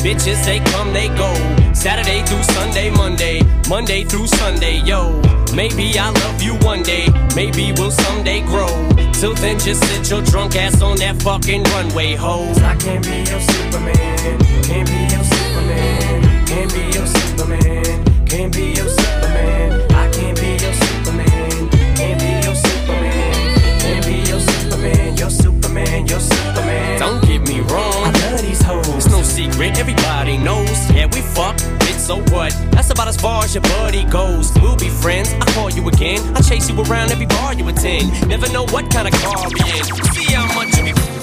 Bitches, 0.00 0.44
they 0.44 0.60
come, 0.72 0.92
they 0.92 1.08
go. 1.08 1.30
Saturday 1.74 2.22
through 2.24 2.42
Sunday, 2.42 2.90
Monday. 2.90 3.42
Monday 3.68 4.04
through 4.04 4.26
Sunday, 4.26 4.80
yo. 4.84 5.20
Maybe 5.54 5.98
I'll 5.98 6.12
love 6.12 6.40
you 6.40 6.54
one 6.66 6.82
day. 6.82 7.06
Maybe 7.36 7.72
we'll 7.76 7.90
someday 7.90 8.40
grow. 8.40 8.68
Till 9.12 9.34
then, 9.34 9.58
just 9.58 9.84
sit 9.84 10.10
your 10.10 10.22
drunk 10.22 10.56
ass 10.56 10.80
on 10.80 10.96
that 10.98 11.20
fucking 11.22 11.64
runway, 11.64 12.14
hoes. 12.14 12.58
I 12.58 12.76
can't 12.76 13.04
be 13.04 13.18
your 13.30 13.40
Superman. 13.40 14.38
Can't 14.62 14.88
be 14.88 15.14
your 15.14 15.24
Superman. 15.24 16.33
Can't 16.54 16.72
be 16.72 16.82
your 16.96 17.04
Superman. 17.04 18.26
Can't 18.26 18.54
be 18.54 18.66
your 18.78 18.88
Superman. 18.88 19.90
I 19.90 20.08
can't 20.12 20.38
be 20.38 20.50
your 20.62 20.72
Superman. 20.72 21.68
Can't 21.96 22.20
be 22.20 22.46
your 22.46 22.54
Superman. 22.54 23.80
Can't 23.80 24.06
be 24.06 24.30
your 24.30 24.38
Superman. 24.38 25.16
Your 25.16 25.30
Superman. 25.30 26.06
Your 26.06 26.20
Superman. 26.20 27.00
Don't 27.00 27.26
get 27.26 27.40
me 27.48 27.58
wrong. 27.58 28.06
I 28.06 28.12
love 28.30 28.40
these 28.40 28.62
hoes. 28.62 28.86
It's 28.86 29.10
no 29.10 29.22
secret. 29.22 29.80
Everybody 29.80 30.38
knows. 30.38 30.88
Yeah, 30.92 31.06
we 31.06 31.22
fuck. 31.22 31.56
Bitch, 31.82 31.98
so 31.98 32.18
what? 32.32 32.56
That's 32.70 32.90
about 32.90 33.08
as 33.08 33.16
far 33.16 33.42
as 33.42 33.52
your 33.52 33.62
buddy 33.62 34.04
goes. 34.04 34.52
We'll 34.62 34.76
be 34.76 34.90
friends. 34.90 35.32
I 35.32 35.46
call 35.54 35.70
you 35.70 35.88
again. 35.88 36.20
I 36.36 36.40
chase 36.40 36.70
you 36.70 36.80
around 36.80 37.10
every 37.10 37.26
bar 37.26 37.54
you 37.54 37.66
attend. 37.66 38.28
Never 38.28 38.48
know 38.52 38.62
what 38.66 38.92
kind 38.92 39.08
of 39.08 39.14
car 39.14 39.48
we 39.48 39.60
in. 39.72 39.84
See 40.14 40.32
how 40.32 40.46
much 40.54 40.76
you 40.76 40.94
be. 40.94 41.13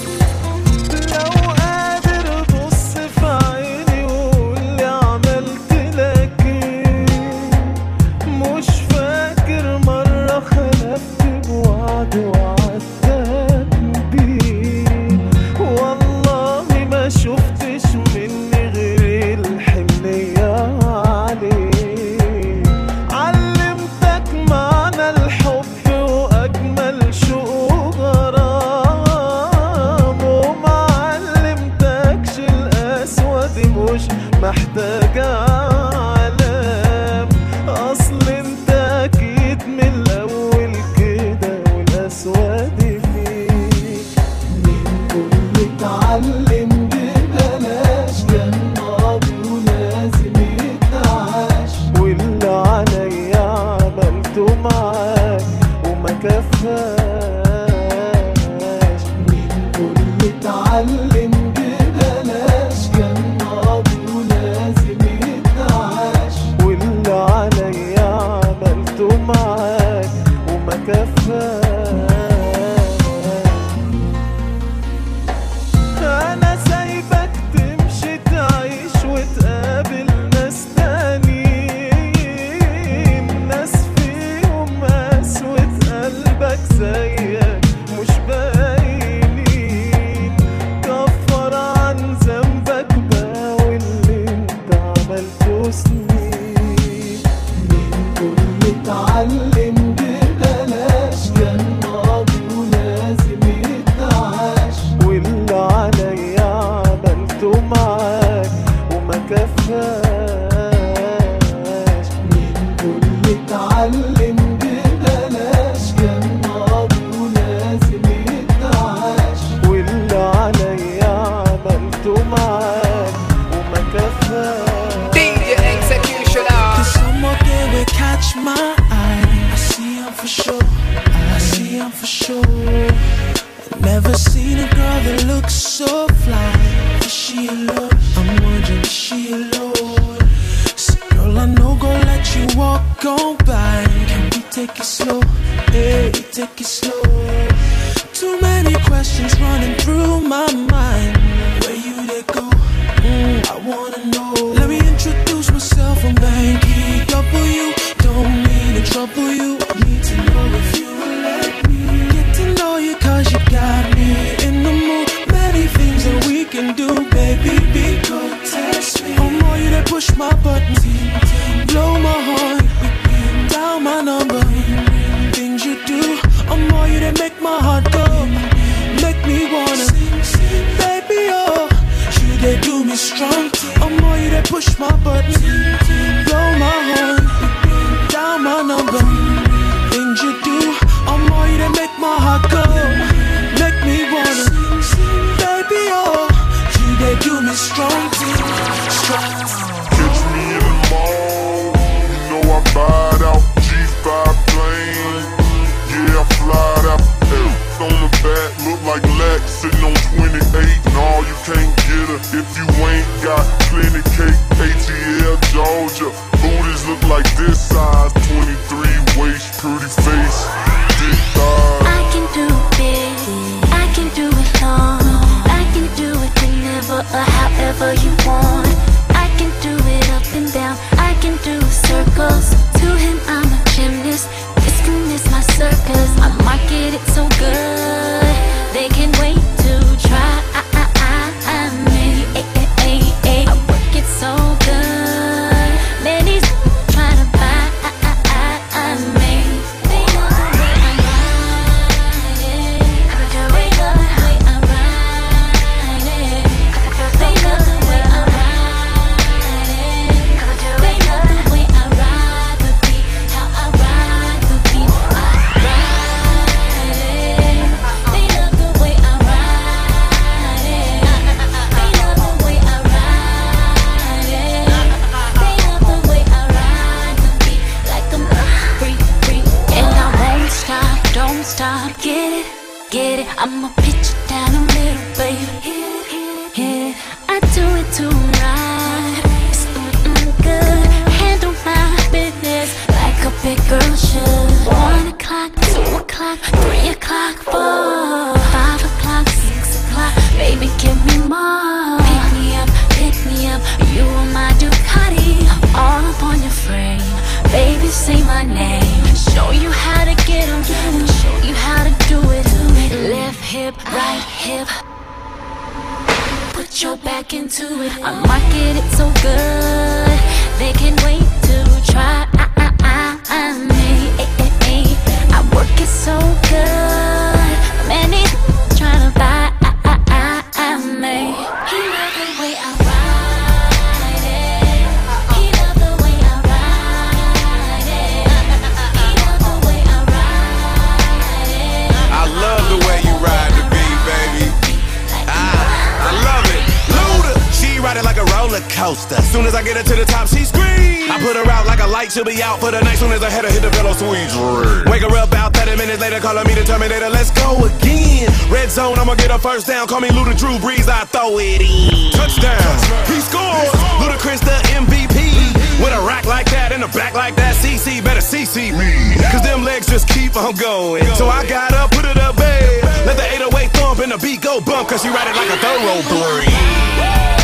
I 371.42 371.48
got 371.48 371.72
up, 371.74 371.90
put 371.90 372.04
it 372.04 372.18
up, 372.18 372.36
babe. 372.36 372.84
Let 373.04 373.16
the 373.16 373.26
808 373.34 373.72
thump 373.72 373.98
and 373.98 374.12
the 374.12 374.18
beat 374.18 374.42
go 374.42 374.60
bump, 374.60 374.88
cause 374.88 375.02
she 375.02 375.08
ride 375.08 375.26
it 375.26 375.34
like 375.34 375.50
a 375.50 375.58
thoroughbred. 375.58 377.41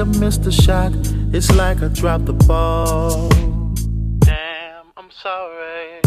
Like 0.00 0.16
I 0.16 0.18
missed 0.18 0.46
a 0.46 0.52
shot. 0.52 0.92
It's 1.32 1.54
like 1.54 1.82
I 1.82 1.88
dropped 1.88 2.26
the 2.26 2.32
ball. 2.32 3.28
Damn, 4.20 4.86
I'm 4.96 5.10
sorry. 5.10 6.00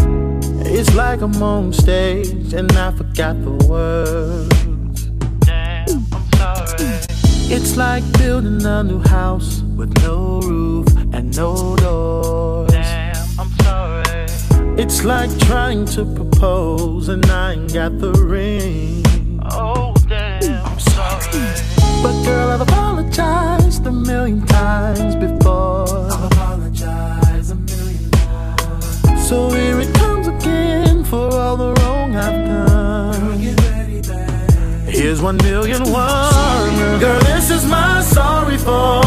It's 0.65 0.95
like 0.95 1.21
I'm 1.21 1.43
on 1.43 1.73
stage 1.73 2.53
and 2.53 2.71
I 2.71 2.91
forgot 2.91 3.35
the 3.43 3.51
words. 3.69 5.05
Damn, 5.45 6.05
I'm 6.11 6.25
sorry. 6.37 7.01
It's 7.55 7.77
like 7.77 8.03
building 8.17 8.65
a 8.65 8.83
new 8.83 8.99
house 8.99 9.61
with 9.77 9.95
no 10.01 10.39
roof 10.41 10.87
and 11.13 11.35
no 11.35 11.75
doors. 11.75 12.71
Damn, 12.71 13.15
I'm 13.39 13.51
sorry. 13.61 14.25
It's 14.81 15.03
like 15.03 15.29
trying 15.39 15.85
to 15.97 16.05
propose 16.15 17.09
and 17.09 17.25
I 17.27 17.53
ain't 17.53 17.73
got 17.73 17.99
the 17.99 18.11
ring. 18.13 18.92
One 35.23 35.37
million 35.37 35.81
one. 35.83 36.99
Girl, 36.99 37.19
this 37.21 37.49
is 37.49 37.65
my 37.65 38.01
sorry 38.01 38.57
for 38.57 39.01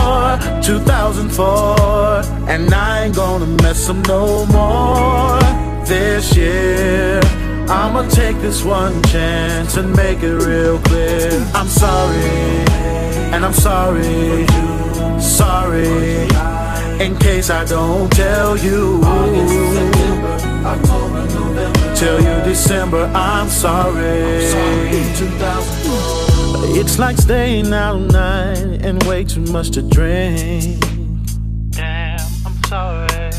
2004. 0.62 2.48
And 2.48 2.72
I 2.72 3.04
ain't 3.04 3.14
gonna 3.14 3.46
mess 3.62 3.90
up 3.90 3.98
no 4.08 4.46
more 4.46 5.38
this 5.84 6.34
year. 6.34 7.20
I'ma 7.68 8.08
take 8.08 8.38
this 8.40 8.64
one 8.64 9.02
chance 9.04 9.76
and 9.76 9.94
make 9.94 10.22
it 10.22 10.36
real 10.36 10.78
clear. 10.88 11.30
I'm 11.54 11.68
sorry, 11.68 12.64
and 13.34 13.44
I'm 13.44 13.52
sorry, 13.52 14.46
sorry. 15.20 16.28
In 17.04 17.14
case 17.18 17.50
I 17.50 17.64
don't 17.66 18.10
tell 18.10 18.56
you, 18.56 19.02
tell 21.94 22.18
you 22.22 22.44
December, 22.44 23.04
I'm 23.14 23.48
sorry. 23.48 24.46
It's 26.78 26.98
like 26.98 27.16
staying 27.16 27.72
out 27.72 27.94
all 27.94 28.00
night 28.00 28.84
and 28.84 29.02
way 29.04 29.24
too 29.24 29.40
much 29.40 29.70
to 29.70 29.82
drink. 29.82 30.78
Damn, 31.70 32.20
I'm 32.44 32.62
sorry. 32.64 33.30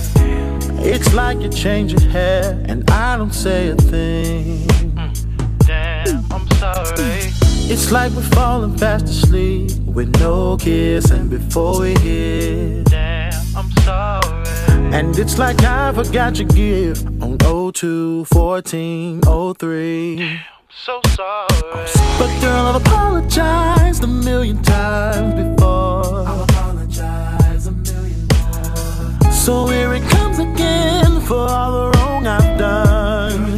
It's 0.83 1.13
like 1.13 1.39
you 1.41 1.49
change 1.49 1.91
your 1.91 2.09
hair 2.09 2.59
and 2.65 2.89
I 2.89 3.15
don't 3.15 3.35
say 3.35 3.69
a 3.69 3.75
thing. 3.75 4.65
Mm. 4.65 5.67
Damn, 5.67 6.25
I'm 6.31 6.49
sorry. 6.57 7.31
It's 7.69 7.91
like 7.91 8.11
we're 8.13 8.23
falling 8.23 8.75
fast 8.75 9.05
asleep 9.05 9.71
with 9.85 10.19
no 10.19 10.57
kiss 10.57 11.11
and 11.11 11.29
before 11.29 11.81
we 11.81 11.93
hit. 11.99 12.85
Damn, 12.85 13.33
I'm 13.55 13.71
sorry. 13.83 14.47
And 14.95 15.15
it's 15.19 15.37
like 15.37 15.61
I 15.63 15.93
forgot 15.93 16.39
your 16.39 16.47
gift 16.47 17.05
on 17.21 17.37
02 17.37 18.25
14 18.25 19.21
03. 19.21 20.39
So 20.69 20.99
sorry. 21.15 21.47
But 22.19 22.41
girl, 22.41 22.67
I've 22.67 22.81
apologized 22.81 24.03
a 24.03 24.07
million 24.07 24.61
times 24.61 25.33
before. 25.33 26.27
I'll 26.27 26.43
apologize 26.43 27.67
a 27.67 27.71
million 27.71 28.27
times. 28.27 29.45
So 29.45 29.67
here 29.67 29.93
it 29.93 30.03
comes 30.09 30.39
again 30.39 31.21
for 31.21 31.37
all 31.37 31.71
the 31.91 31.97
wrong 31.97 32.27
I've 32.27 32.57
done. 32.57 33.57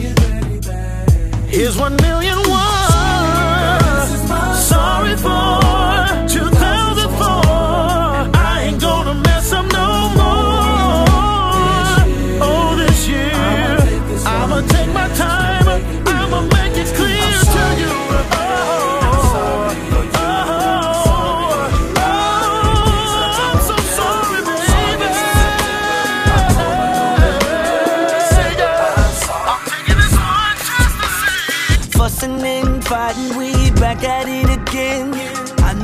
Here's 1.47 1.77
one 1.77 1.95
million 1.97 2.37
one. 2.47 4.07
Sorry 4.55 5.15
for 5.17 5.68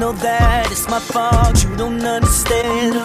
know 0.06 0.14
that 0.22 0.72
it's 0.72 0.88
my 0.88 1.00
fault, 1.00 1.64
you 1.64 1.76
don't 1.78 2.04
understand. 2.06 2.96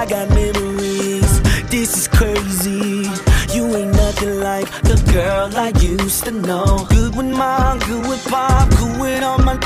I 0.00 0.06
got 0.08 0.30
memories, 0.30 1.32
this 1.68 1.90
is 2.00 2.08
crazy. 2.08 3.04
You 3.54 3.64
ain't 3.76 3.94
nothing 4.04 4.40
like 4.40 4.68
the 4.90 4.96
girl 5.12 5.50
I 5.66 5.68
used 5.78 6.24
to 6.24 6.30
know. 6.30 6.86
Good 6.88 7.14
with 7.16 7.32
mom, 7.42 7.80
good 7.80 8.06
with 8.08 8.24
pop, 8.28 8.70
good 8.78 9.00
with 9.00 9.22
all 9.22 9.40
my. 9.48 9.56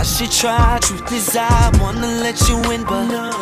I 0.00 0.02
should 0.02 0.30
try, 0.30 0.78
truth 0.82 1.10
is 1.10 1.36
I 1.36 1.70
wanna 1.80 2.12
let 2.26 2.36
you 2.48 2.58
in, 2.74 2.82
but 2.84 3.32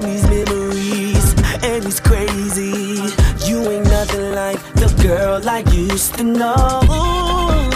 these 0.00 0.24
memories 0.34 1.28
and 1.70 1.84
it's 1.90 1.98
crazy. 1.98 3.00
You 3.48 3.58
ain't 3.72 3.86
nothing 3.98 4.32
like 4.32 4.60
the 4.82 4.90
girl 5.02 5.40
I 5.48 5.58
used 5.72 6.14
to 6.18 6.22
know. 6.22 7.73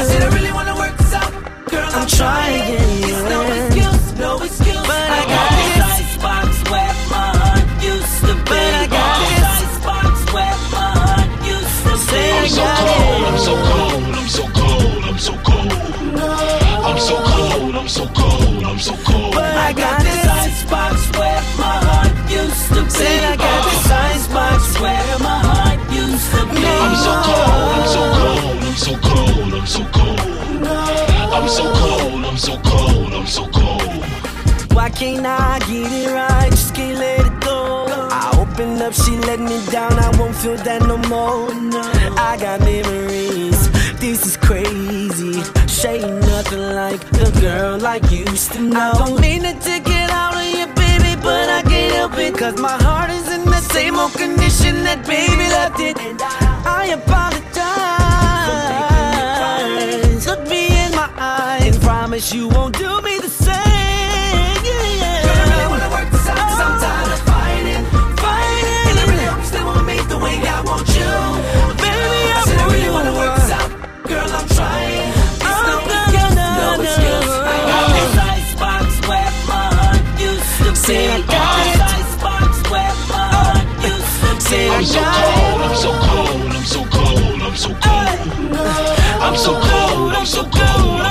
I 0.00 0.04
said 0.04 0.22
I 0.22 0.28
really 0.34 0.50
wanna 0.52 0.74
work 0.76 0.96
this 0.96 1.12
out. 1.12 1.30
Girl, 1.68 1.84
I'm, 1.92 2.00
I'm 2.00 2.08
trying. 2.08 2.62
It's 3.04 3.22
no 3.28 3.40
excuse, 3.52 4.06
no 4.16 4.40
excuse. 4.40 4.86
But 4.88 5.06
I 5.12 5.22
got 5.28 5.48
this 5.60 5.76
this. 5.76 6.00
icebox 6.00 6.48
where 6.72 6.94
my 7.12 7.28
heart 7.36 7.68
used 7.84 8.20
to 8.24 8.32
be. 8.32 8.48
But 8.48 8.72
I 8.80 8.86
got 8.88 9.12
this 9.20 9.36
this. 9.36 9.60
icebox 9.60 10.14
where 10.32 10.56
my 10.72 10.88
heart 11.04 11.28
used 11.44 11.80
to 11.84 11.92
be. 12.08 12.16
I 12.16 12.48
I'm 13.28 13.36
so 13.44 13.54
cold. 13.68 14.08
I'm 14.16 14.28
so 14.36 14.44
cold, 14.56 15.04
I'm 15.04 15.18
so 15.20 15.34
cold, 15.44 15.74
I'm 15.76 15.88
so 15.92 16.04
cold. 16.08 16.60
I'm 16.80 16.98
so 16.98 17.16
cold, 17.20 17.74
I'm 17.76 17.88
so 17.88 18.04
cold, 18.16 18.64
I'm 18.64 18.78
so 18.80 18.94
cold. 19.04 19.34
But 19.34 19.52
I 19.52 19.72
got 19.74 20.00
this 20.00 20.16
this. 20.16 20.64
icebox 20.64 20.96
where 21.12 21.44
my 21.60 21.76
heart 21.84 22.16
used 22.32 22.72
to 22.72 22.80
be. 22.84 22.88
Said 22.88 23.20
I 23.20 23.36
got 23.36 23.60
this 23.68 23.90
icebox 24.08 24.80
where 24.80 25.18
my 25.20 25.38
heart 25.44 25.80
used 25.92 26.28
to 26.32 26.40
be. 26.56 26.64
I'm 26.64 26.96
so 27.04 27.12
cold, 27.28 27.68
I'm 27.76 27.84
so 27.84 28.02
cold, 28.16 28.64
I'm 28.64 28.76
so 28.80 28.92
cold, 28.96 29.39
I'm 29.60 29.66
so 29.66 29.84
cold. 29.92 30.18
I'm 30.18 31.46
so 31.46 31.74
cold, 31.74 32.24
I'm 32.24 32.38
so 32.38 32.56
cold, 32.64 33.12
I'm 33.12 33.26
so 33.26 33.46
cold. 33.48 34.04
Why 34.72 34.88
can't 34.88 35.26
I 35.26 35.58
get 35.68 35.92
it 35.92 36.10
right? 36.14 36.50
Just 36.50 36.74
can't 36.74 36.98
let 36.98 37.26
it 37.26 37.40
go. 37.42 37.84
I 38.10 38.34
open 38.40 38.80
up, 38.80 38.94
she 38.94 39.18
let 39.28 39.38
me 39.38 39.60
down. 39.70 39.92
I 39.92 40.16
won't 40.18 40.34
feel 40.34 40.56
that 40.56 40.80
no 40.88 40.96
more. 41.12 41.50
I 42.18 42.38
got 42.40 42.60
memories. 42.60 43.70
This 44.00 44.24
is 44.24 44.38
crazy. 44.38 45.42
She 45.68 45.88
ain't 45.88 46.20
nothing 46.20 46.74
like 46.74 47.00
the 47.10 47.30
girl 47.42 47.86
I 47.86 47.96
used 48.08 48.52
to 48.52 48.62
know. 48.62 48.92
I 48.94 49.04
don't 49.04 49.20
mean 49.20 49.44
it 49.44 49.60
to 49.60 49.78
get 49.80 50.08
out 50.08 50.36
of 50.36 50.44
you, 50.58 50.68
baby, 50.68 51.20
but 51.20 51.50
I 51.50 51.60
can't 51.68 51.92
help 51.92 52.16
it. 52.16 52.34
Cause 52.34 52.58
my 52.58 52.82
heart 52.82 53.10
is 53.10 53.30
in 53.30 53.44
the 53.44 53.60
same 53.60 53.96
old 53.98 54.14
condition 54.14 54.84
that 54.84 55.06
baby 55.06 55.50
left 55.52 55.78
it. 55.80 55.98
And 55.98 56.18
I 56.22 56.96
apologize. 56.96 58.89
Promise 62.10 62.34
you 62.34 62.48
won't 62.48 62.76
do 62.76 63.00
me 63.02 63.18
the 63.20 63.28
same. 63.28 63.54
Yeah, 64.66 65.30
I 65.30 65.46
really 65.46 65.68
wanna 65.70 65.90
work 65.90 66.10
this 66.10 66.26
out 66.26 66.38
'cause 66.38 66.60
I'm 66.66 66.74
tired 66.82 67.12
of 67.16 67.22
fighting, 67.30 67.84
fighting. 68.24 68.86
And 68.90 68.98
I 68.98 69.04
really 69.10 69.26
hope 69.30 69.38
you 69.38 69.48
stay 69.52 69.62
with 69.62 69.84
me 69.90 69.96
the 70.12 70.18
way 70.18 70.36
I 70.56 70.60
want 70.68 70.88
you. 70.98 71.12
Baby, 71.84 72.22
I 72.38 72.42
said 72.46 72.58
I 72.58 72.66
really 72.74 72.90
wanna 72.96 73.14
work 73.20 73.32
this 73.38 73.50
out, 73.58 73.70
girl. 74.10 74.30
I'm 74.38 74.46
trying. 74.56 75.12
It's 75.36 75.50
oh, 75.50 75.62
no 75.70 75.76
excuse, 76.02 76.34
no 76.62 76.68
excuse. 76.82 77.30
I 77.54 77.58
got 77.70 77.86
this 77.96 78.14
icebox 78.34 78.86
where 79.08 79.32
my 79.52 79.66
heart 79.78 80.02
used 80.30 80.52
to 80.58 80.70
be. 80.72 80.80
Say 80.86 81.02
I 81.14 81.20
got 81.34 81.52
this 81.62 81.80
icebox 81.94 82.52
where 82.72 82.94
my 83.12 83.26
heart 83.38 83.66
used 83.90 84.14
to 84.22 84.30
be. 84.34 84.42
Say 84.50 84.64
I 84.68 84.74
I'm 84.74 84.86
so 84.90 85.02
cold, 85.26 85.60
I'm 85.66 85.76
so 85.84 85.92
cold, 86.16 86.48
I'm 86.56 86.66
so 86.74 86.80
cold, 87.06 87.40
I'm 87.46 87.56
so 87.64 87.70
cold. 87.84 88.18
I'm 89.26 89.36
so 89.46 89.52
cold, 89.68 90.12
I'm 90.18 90.26
so 90.26 90.42
cold, 90.56 90.69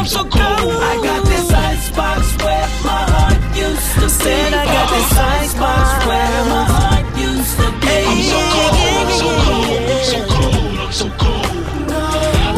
so 0.10 0.24
cold. 0.24 0.34
I 0.42 0.96
got 1.04 1.24
this 1.26 1.52
icebox 1.54 2.36
where 2.44 2.68
my 2.84 3.04
heart 3.14 3.42
used 3.56 3.94
to 4.02 4.08
be. 4.26 4.34
I 4.34 4.66
got 4.76 4.90
this 4.90 5.12
icebox 5.38 6.06
where 6.10 6.46
my 6.54 6.64
heart 6.74 7.06
used 7.30 7.56
to 7.62 7.70
be. 7.84 7.98
I'm 8.10 8.22
so 8.34 8.40
cold, 8.56 8.90
I'm 9.02 9.12
so 9.14 9.30
cold, 10.34 10.78
I'm 10.80 10.94
so 10.94 11.10
cold, 11.14 11.14
I'm 11.14 11.14
so 11.14 11.14
cold. 11.22 11.46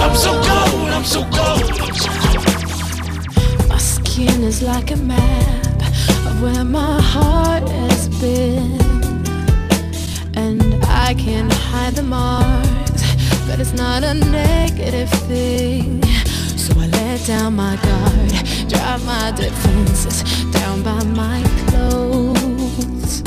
I'm 0.03 0.15
so 0.15 0.31
cold, 0.47 0.89
I'm 0.95 1.05
so 1.05 1.21
cold. 1.35 1.67
My 3.69 3.77
skin 3.77 4.43
is 4.43 4.61
like 4.61 4.91
a 4.91 4.97
map 4.97 5.77
of 6.27 6.41
where 6.41 6.63
my 6.63 7.01
heart 7.01 7.67
has 7.67 8.07
been. 8.21 8.79
And 10.35 10.85
I 10.85 11.13
can 11.15 11.49
hide 11.49 11.95
the 11.95 12.03
marks, 12.03 13.03
but 13.45 13.59
it's 13.59 13.73
not 13.73 14.03
a 14.03 14.13
negative 14.13 15.09
thing. 15.27 16.01
So 16.61 16.79
I 16.79 16.85
let 16.85 17.25
down 17.25 17.55
my 17.55 17.75
guard, 17.77 18.69
drop 18.69 19.01
my 19.01 19.31
defenses 19.35 20.21
down 20.51 20.83
by 20.83 21.03
my 21.05 21.41
clothes. 21.65 23.23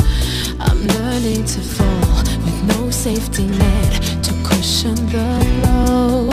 I'm 0.61 0.81
learning 0.87 1.45
to 1.45 1.61
fall 1.61 2.23
with 2.45 2.63
no 2.69 2.91
safety 2.91 3.49
net 3.49 3.93
to 4.23 4.33
cushion 4.45 4.95
the 5.07 5.27
blow. 5.63 6.31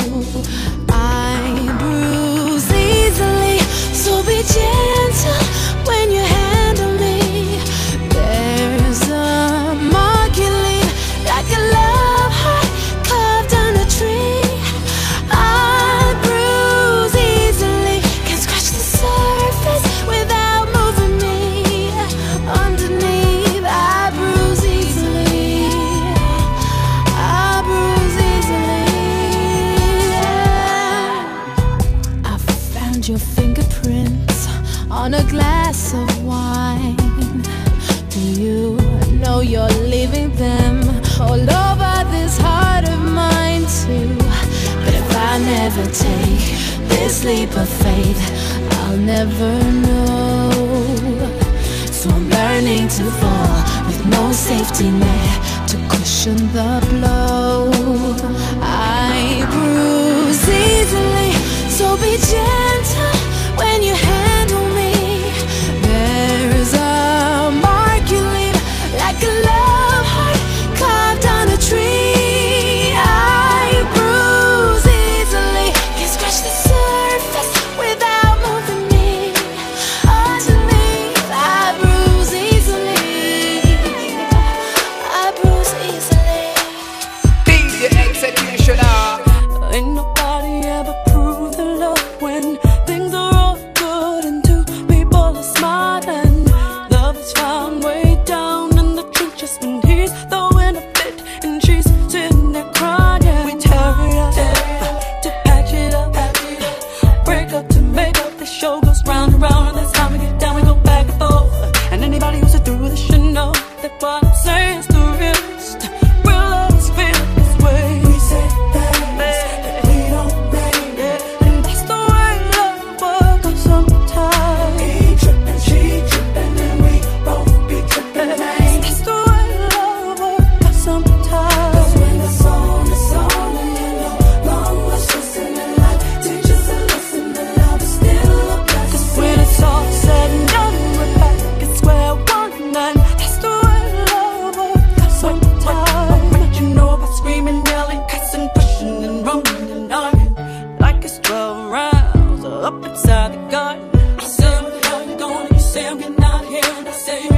I 0.90 1.76
bruise 1.80 2.72
easily, 2.72 3.58
so 3.94 4.22
be 4.24 4.44
gentle. 4.44 5.41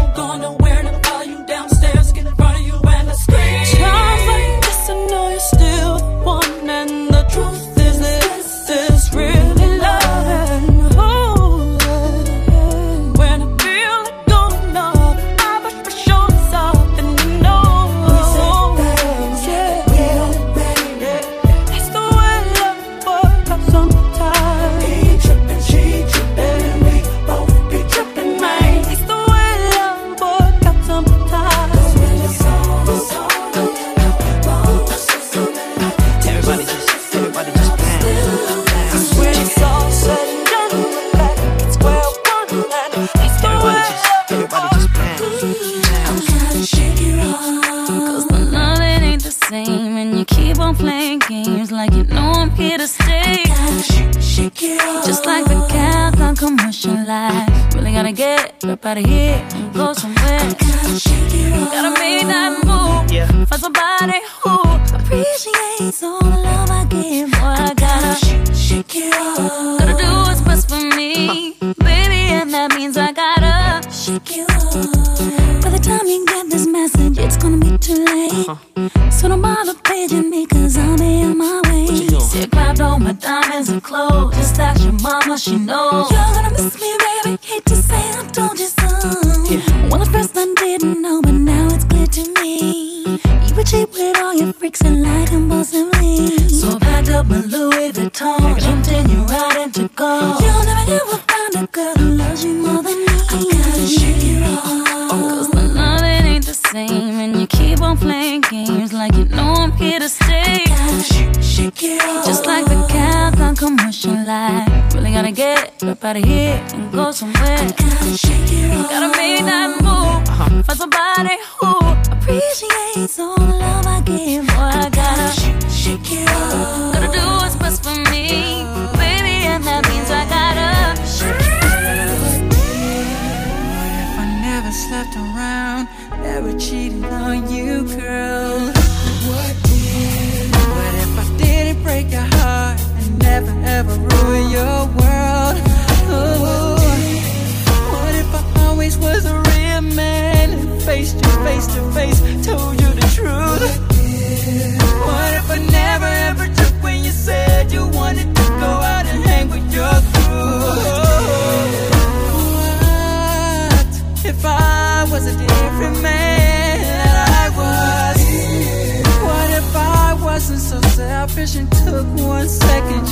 ain't 0.03 0.15
gonna 0.15 0.62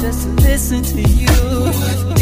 just 0.02 0.24
to 0.24 0.30
listen 0.42 0.82
to 0.82 1.02
you. 1.02 2.21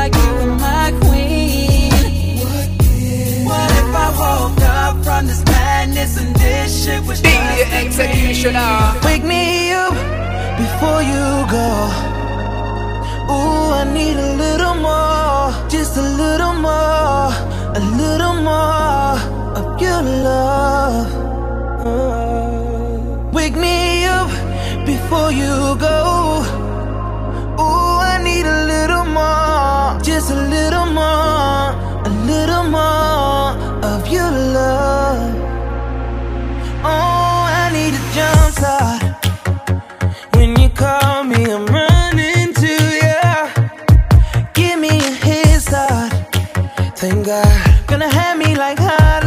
like 0.00 0.14
you 0.22 0.32
were 0.38 0.56
my 0.68 0.86
queen. 1.04 2.36
What 3.48 3.70
if 3.80 3.90
I 4.04 4.08
woke 4.20 4.62
up 4.82 4.94
from 5.06 5.22
this 5.30 5.42
madness 5.44 6.12
and 6.20 6.32
this 6.36 6.68
shit 6.82 7.02
was 7.08 7.20
just 7.20 7.72
executioner? 7.82 8.76
Wake 9.06 9.24
me 9.34 9.44
up 9.84 9.96
before 10.62 11.00
you 11.12 11.26
go. 11.56 11.68
Ooh, 13.34 13.80
I 13.80 13.82
need 13.98 14.16
a 14.28 14.30
little 14.44 14.76
more, 14.88 15.44
just 15.74 15.92
a 16.04 16.06
little 16.22 16.56
more, 16.68 17.26
a 17.80 17.82
little 18.02 18.36
more 18.50 19.14
of 19.58 19.66
your 19.84 20.00
love. 20.28 21.08
Uh, 21.88 23.30
wake 23.38 23.56
me 23.66 23.76
up 24.18 24.30
before 24.92 25.30
you 25.40 25.54
go. 25.86 25.99
thank 47.00 47.24
God. 47.24 47.86
Gonna 47.86 48.08
have 48.08 48.36
me 48.36 48.54
like 48.54 48.78
her 48.78 49.19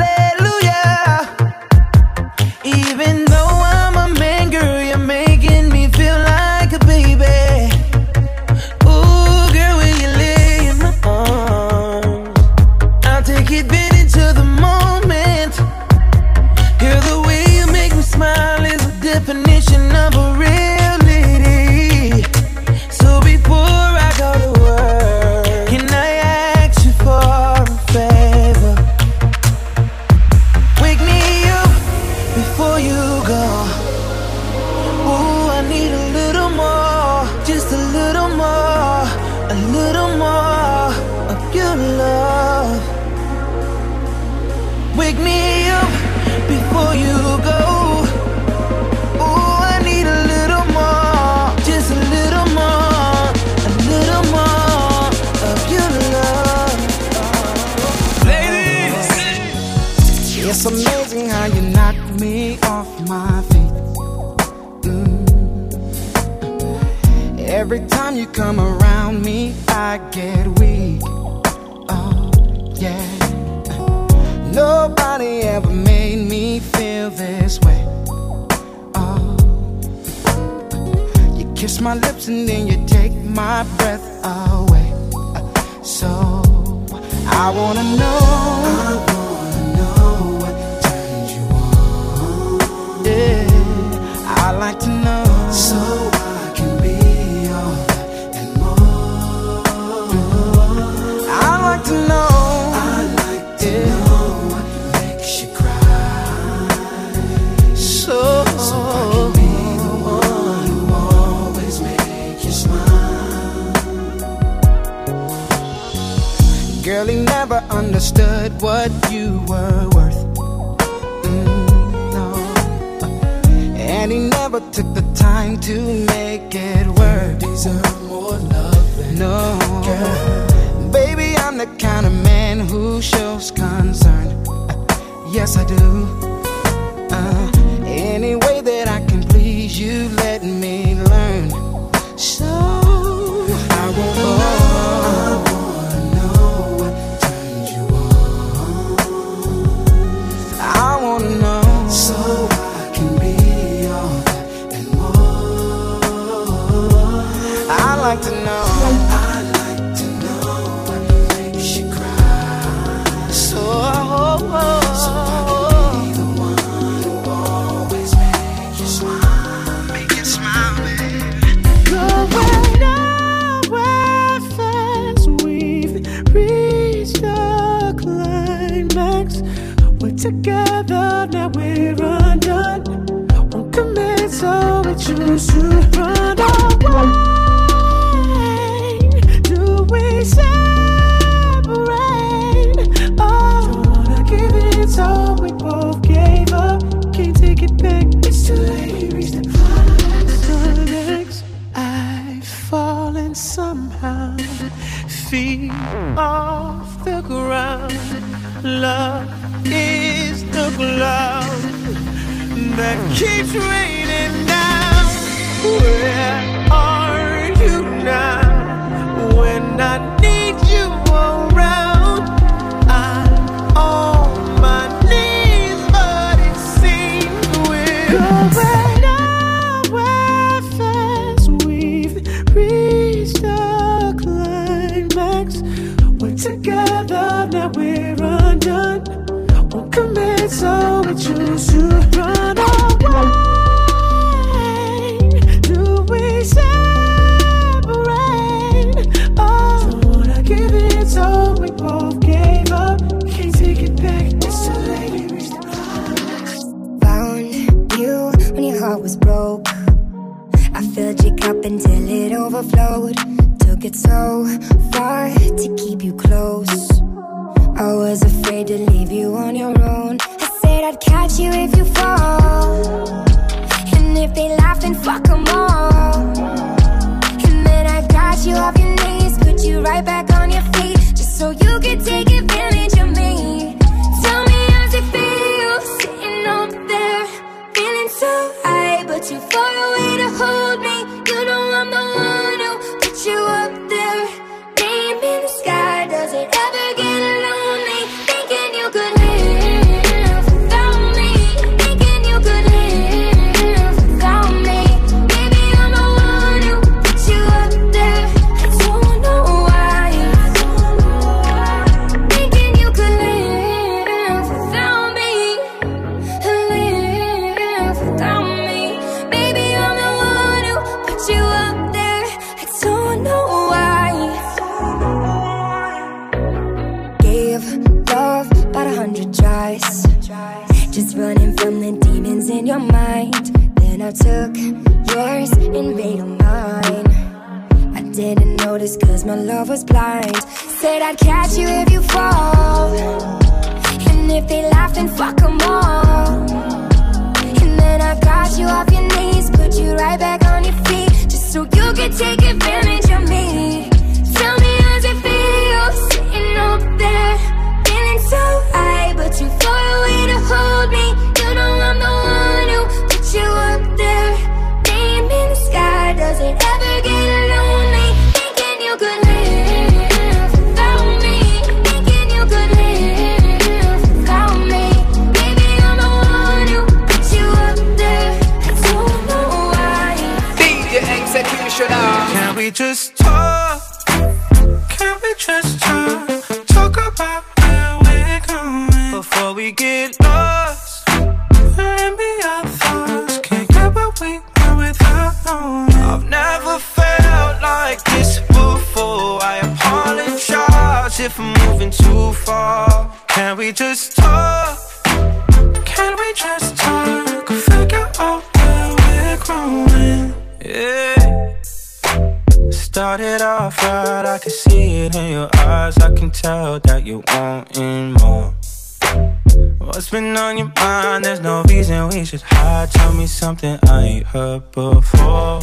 reason 421.73 422.09
we 422.09 422.23
should 422.23 422.41
hide. 422.41 422.91
Tell 422.91 423.13
me 423.13 423.25
something 423.25 423.79
I 423.89 424.03
ain't 424.03 424.27
heard 424.27 424.61
before. 424.71 425.59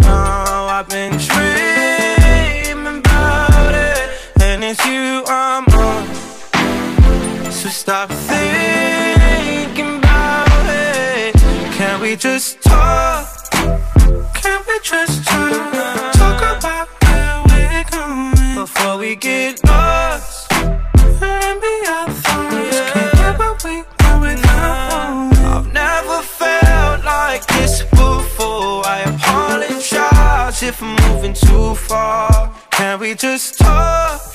Now 0.00 0.66
I've 0.76 0.88
been 0.88 1.12
dreaming 1.28 2.98
about 3.00 3.74
it, 3.74 4.08
and 4.40 4.64
it's 4.64 4.84
you 4.86 5.24
I'm 5.26 5.64
on. 5.86 6.04
So 7.52 7.68
stop 7.68 8.08
thinking 8.10 9.98
about 9.98 10.66
it. 10.66 11.34
Can 11.78 12.00
we 12.00 12.16
just 12.16 12.62
talk? 12.62 13.28
Can 14.42 14.60
we 14.68 14.76
just 14.82 15.24
talk? 15.26 16.12
Talk 16.22 16.40
about 16.56 16.88
where 17.04 17.42
we're 17.48 17.84
going 17.90 18.54
before 18.54 18.96
we 18.98 19.14
get. 19.14 19.67
just 33.18 33.58
talk. 33.58 34.27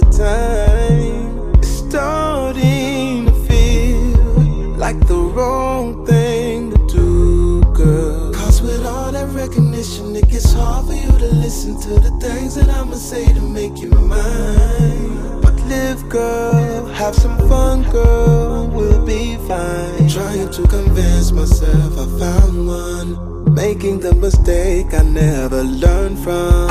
The 0.00 0.10
time. 0.12 1.54
It's 1.58 1.68
starting 1.68 3.26
to 3.26 3.34
feel 3.48 4.76
like 4.76 4.98
the 5.06 5.16
wrong 5.16 6.04
thing 6.04 6.70
to 6.72 6.78
do, 6.86 7.62
girl. 7.72 8.32
Cause 8.34 8.60
with 8.60 8.84
all 8.84 9.10
that 9.12 9.28
recognition, 9.30 10.14
it 10.14 10.28
gets 10.28 10.52
hard 10.52 10.86
for 10.86 10.92
you 10.92 11.12
to 11.24 11.28
listen 11.44 11.80
to 11.80 11.92
the 12.06 12.12
things 12.20 12.56
that 12.56 12.68
I'ma 12.68 12.96
say 12.96 13.24
to 13.32 13.40
make 13.40 13.78
you 13.78 13.90
mine. 13.90 15.40
But 15.40 15.54
live, 15.72 16.06
girl, 16.10 16.84
have 17.00 17.14
some 17.14 17.38
fun, 17.48 17.88
girl, 17.90 18.66
we'll 18.66 19.04
be 19.06 19.36
fine. 19.48 20.08
Trying 20.08 20.50
to 20.50 20.62
convince 20.68 21.32
myself 21.32 21.92
I 22.04 22.06
found 22.18 22.68
one. 22.68 23.54
Making 23.54 24.00
the 24.00 24.14
mistake 24.14 24.92
I 24.92 25.02
never 25.02 25.62
learned 25.62 26.18
from. 26.18 26.65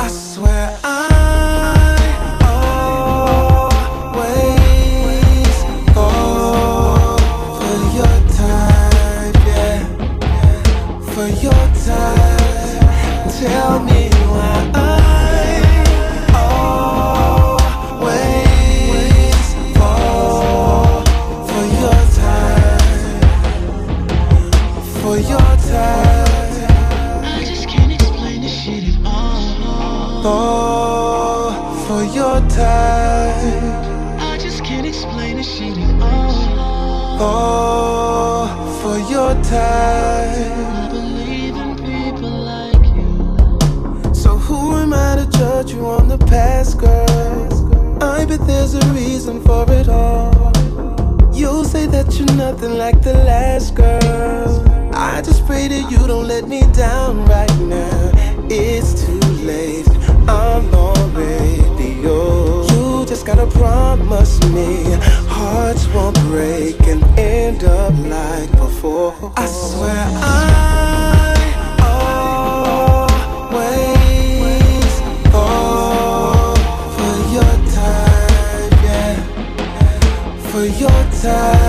Your 81.26 81.65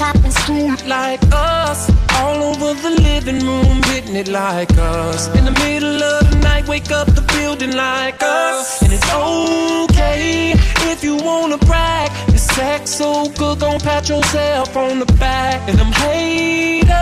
chop, 0.00 0.16
and 0.16 0.88
like 0.88 1.20
us. 1.30 1.90
All 2.20 2.42
over 2.42 2.72
the 2.74 2.90
living 3.02 3.40
room, 3.46 3.82
hitting 3.82 4.16
it 4.16 4.28
like 4.28 4.72
us. 4.78 5.28
In 5.36 5.44
the 5.44 5.52
middle 5.64 6.02
of 6.02 6.30
the 6.30 6.36
night, 6.36 6.66
wake 6.66 6.90
up 6.90 7.06
the 7.08 7.20
building 7.34 7.76
like 7.76 8.22
us. 8.22 8.82
And 8.82 8.92
it's 8.92 9.12
okay 9.12 10.54
if 10.92 11.04
you 11.04 11.16
wanna 11.16 11.58
brag. 11.58 12.10
Your 12.28 12.38
sex 12.38 12.90
so 12.90 13.28
good, 13.40 13.60
gon' 13.60 13.80
pat 13.80 14.08
yourself 14.08 14.74
on 14.74 14.98
the 15.00 15.10
back. 15.24 15.68
And 15.68 15.78
them 15.78 15.92
haters, 15.92 16.94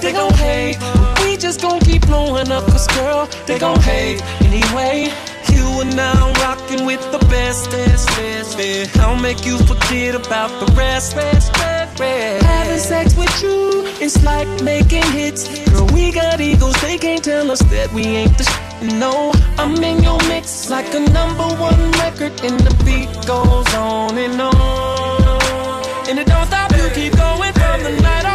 they 0.00 0.12
gon' 0.12 0.34
hate. 0.34 0.78
We 1.22 1.36
just 1.36 1.60
gon' 1.60 1.80
keep 1.80 2.06
blowing 2.06 2.52
up, 2.52 2.64
cause 2.66 2.86
girl, 2.98 3.28
they 3.46 3.58
gon' 3.58 3.80
hate. 3.80 4.22
Anyway, 4.46 5.12
you 5.54 5.66
are 5.80 5.92
now 5.96 6.32
rocking 6.44 6.84
with 6.86 7.00
the 7.12 7.18
best, 7.30 7.70
best, 7.70 8.08
best, 8.16 8.56
best. 8.56 8.98
I'll 8.98 9.20
make 9.20 9.44
you 9.46 9.58
forget 9.58 10.14
about 10.14 10.50
the 10.60 10.66
rest, 10.74 11.16
rest, 11.16 11.56
rest, 11.58 12.00
rest. 12.00 12.44
Having 12.46 12.78
sex 12.78 13.16
with 13.16 13.42
you, 13.42 13.82
it's 14.04 14.22
like 14.24 14.48
making 14.62 15.04
hits. 15.12 15.42
Girl, 15.70 15.86
we 15.94 16.12
got 16.12 16.40
egos, 16.40 16.74
they 16.82 16.98
can't 16.98 17.22
tell 17.24 17.50
us 17.50 17.60
that 17.74 17.92
we 17.92 18.02
ain't 18.02 18.36
the 18.38 18.44
sh- 18.44 18.92
No, 18.98 19.32
I'm 19.58 19.74
in 19.82 20.02
your 20.02 20.18
mix 20.28 20.68
like 20.70 20.92
a 20.94 21.00
number 21.00 21.48
one 21.68 21.80
record, 22.02 22.34
and 22.44 22.58
the 22.60 22.74
beat 22.84 23.10
goes 23.26 23.74
on 23.74 24.18
and 24.18 24.40
on. 24.40 26.08
And 26.08 26.18
it 26.18 26.26
don't 26.26 26.46
stop, 26.46 26.70
you 26.76 26.88
keep 26.94 27.16
going 27.16 27.52
from 27.54 27.82
the 27.82 27.92
night 28.02 28.26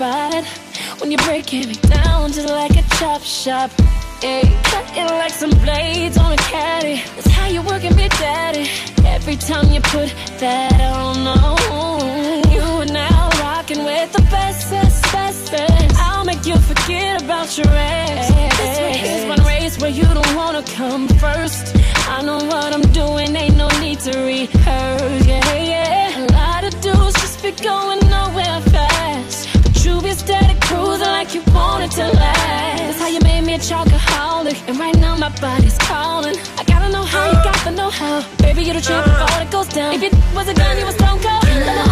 spot 0.00 0.44
When 0.98 1.10
you're 1.10 1.26
breaking 1.28 1.68
me 1.68 1.74
down 1.74 2.32
just 2.32 2.48
like 2.48 2.74
a 2.82 2.84
chop 2.96 3.22
shop. 3.22 3.70
Yeah, 4.22 4.42
cut 4.70 4.86
like 5.22 5.32
some 5.32 5.54
blades 5.64 6.16
on 6.18 6.32
a 6.32 6.42
caddy. 6.52 6.96
That's 7.14 7.30
how 7.36 7.48
you're 7.48 7.68
working 7.72 7.94
me 7.96 8.08
daddy 8.08 8.66
Every 9.16 9.36
time 9.36 9.66
you 9.74 9.80
put 9.96 10.08
that 10.44 10.80
on, 10.96 11.16
You 12.54 12.64
are 12.82 12.92
now 13.06 13.28
rocking 13.44 13.84
with 13.84 14.12
the 14.12 14.22
best, 14.36 14.70
best, 14.70 15.02
best, 15.12 15.52
best. 15.52 15.96
I'll 16.06 16.24
make 16.24 16.44
you 16.46 16.56
forget 16.70 17.22
about 17.22 17.48
your 17.58 17.70
ex. 17.70 18.28
This 18.58 19.08
is 19.16 19.22
one 19.28 19.42
race 19.44 19.78
where 19.80 19.94
you 20.00 20.08
don't 20.18 20.34
wanna 20.34 20.62
come 20.78 21.08
first. 21.24 21.76
I 22.14 22.22
know 22.22 22.40
what 22.52 22.72
I'm 22.76 22.86
doing, 23.02 23.36
ain't 23.36 23.56
no 23.56 23.68
need 23.84 24.00
to 24.06 24.12
rehearse. 24.30 25.26
Yeah, 25.26 25.54
yeah, 25.74 26.24
a 26.24 26.26
lot 26.40 26.64
of 26.68 26.72
dudes 26.80 27.14
just 27.22 27.42
be 27.42 27.52
going 27.52 27.99
chocoholic 33.60 34.56
And 34.68 34.78
right 34.78 34.96
now 34.96 35.16
my 35.16 35.28
body's 35.40 35.76
calling. 35.78 36.36
I 36.58 36.64
gotta 36.64 36.90
know 36.90 37.04
how, 37.04 37.26
you 37.26 37.38
got 37.44 37.64
the 37.64 37.70
know 37.70 37.90
how 37.90 38.26
Baby, 38.38 38.64
you're 38.64 38.74
the 38.74 38.80
champ 38.80 39.04
before 39.04 39.42
it 39.42 39.50
goes 39.50 39.68
down. 39.68 39.94
If 39.94 40.02
it 40.02 40.14
was 40.34 40.48
a 40.48 40.54
gun, 40.54 40.78
you 40.78 40.84
was 40.84 40.94
stone 40.94 41.20
cold 41.20 41.89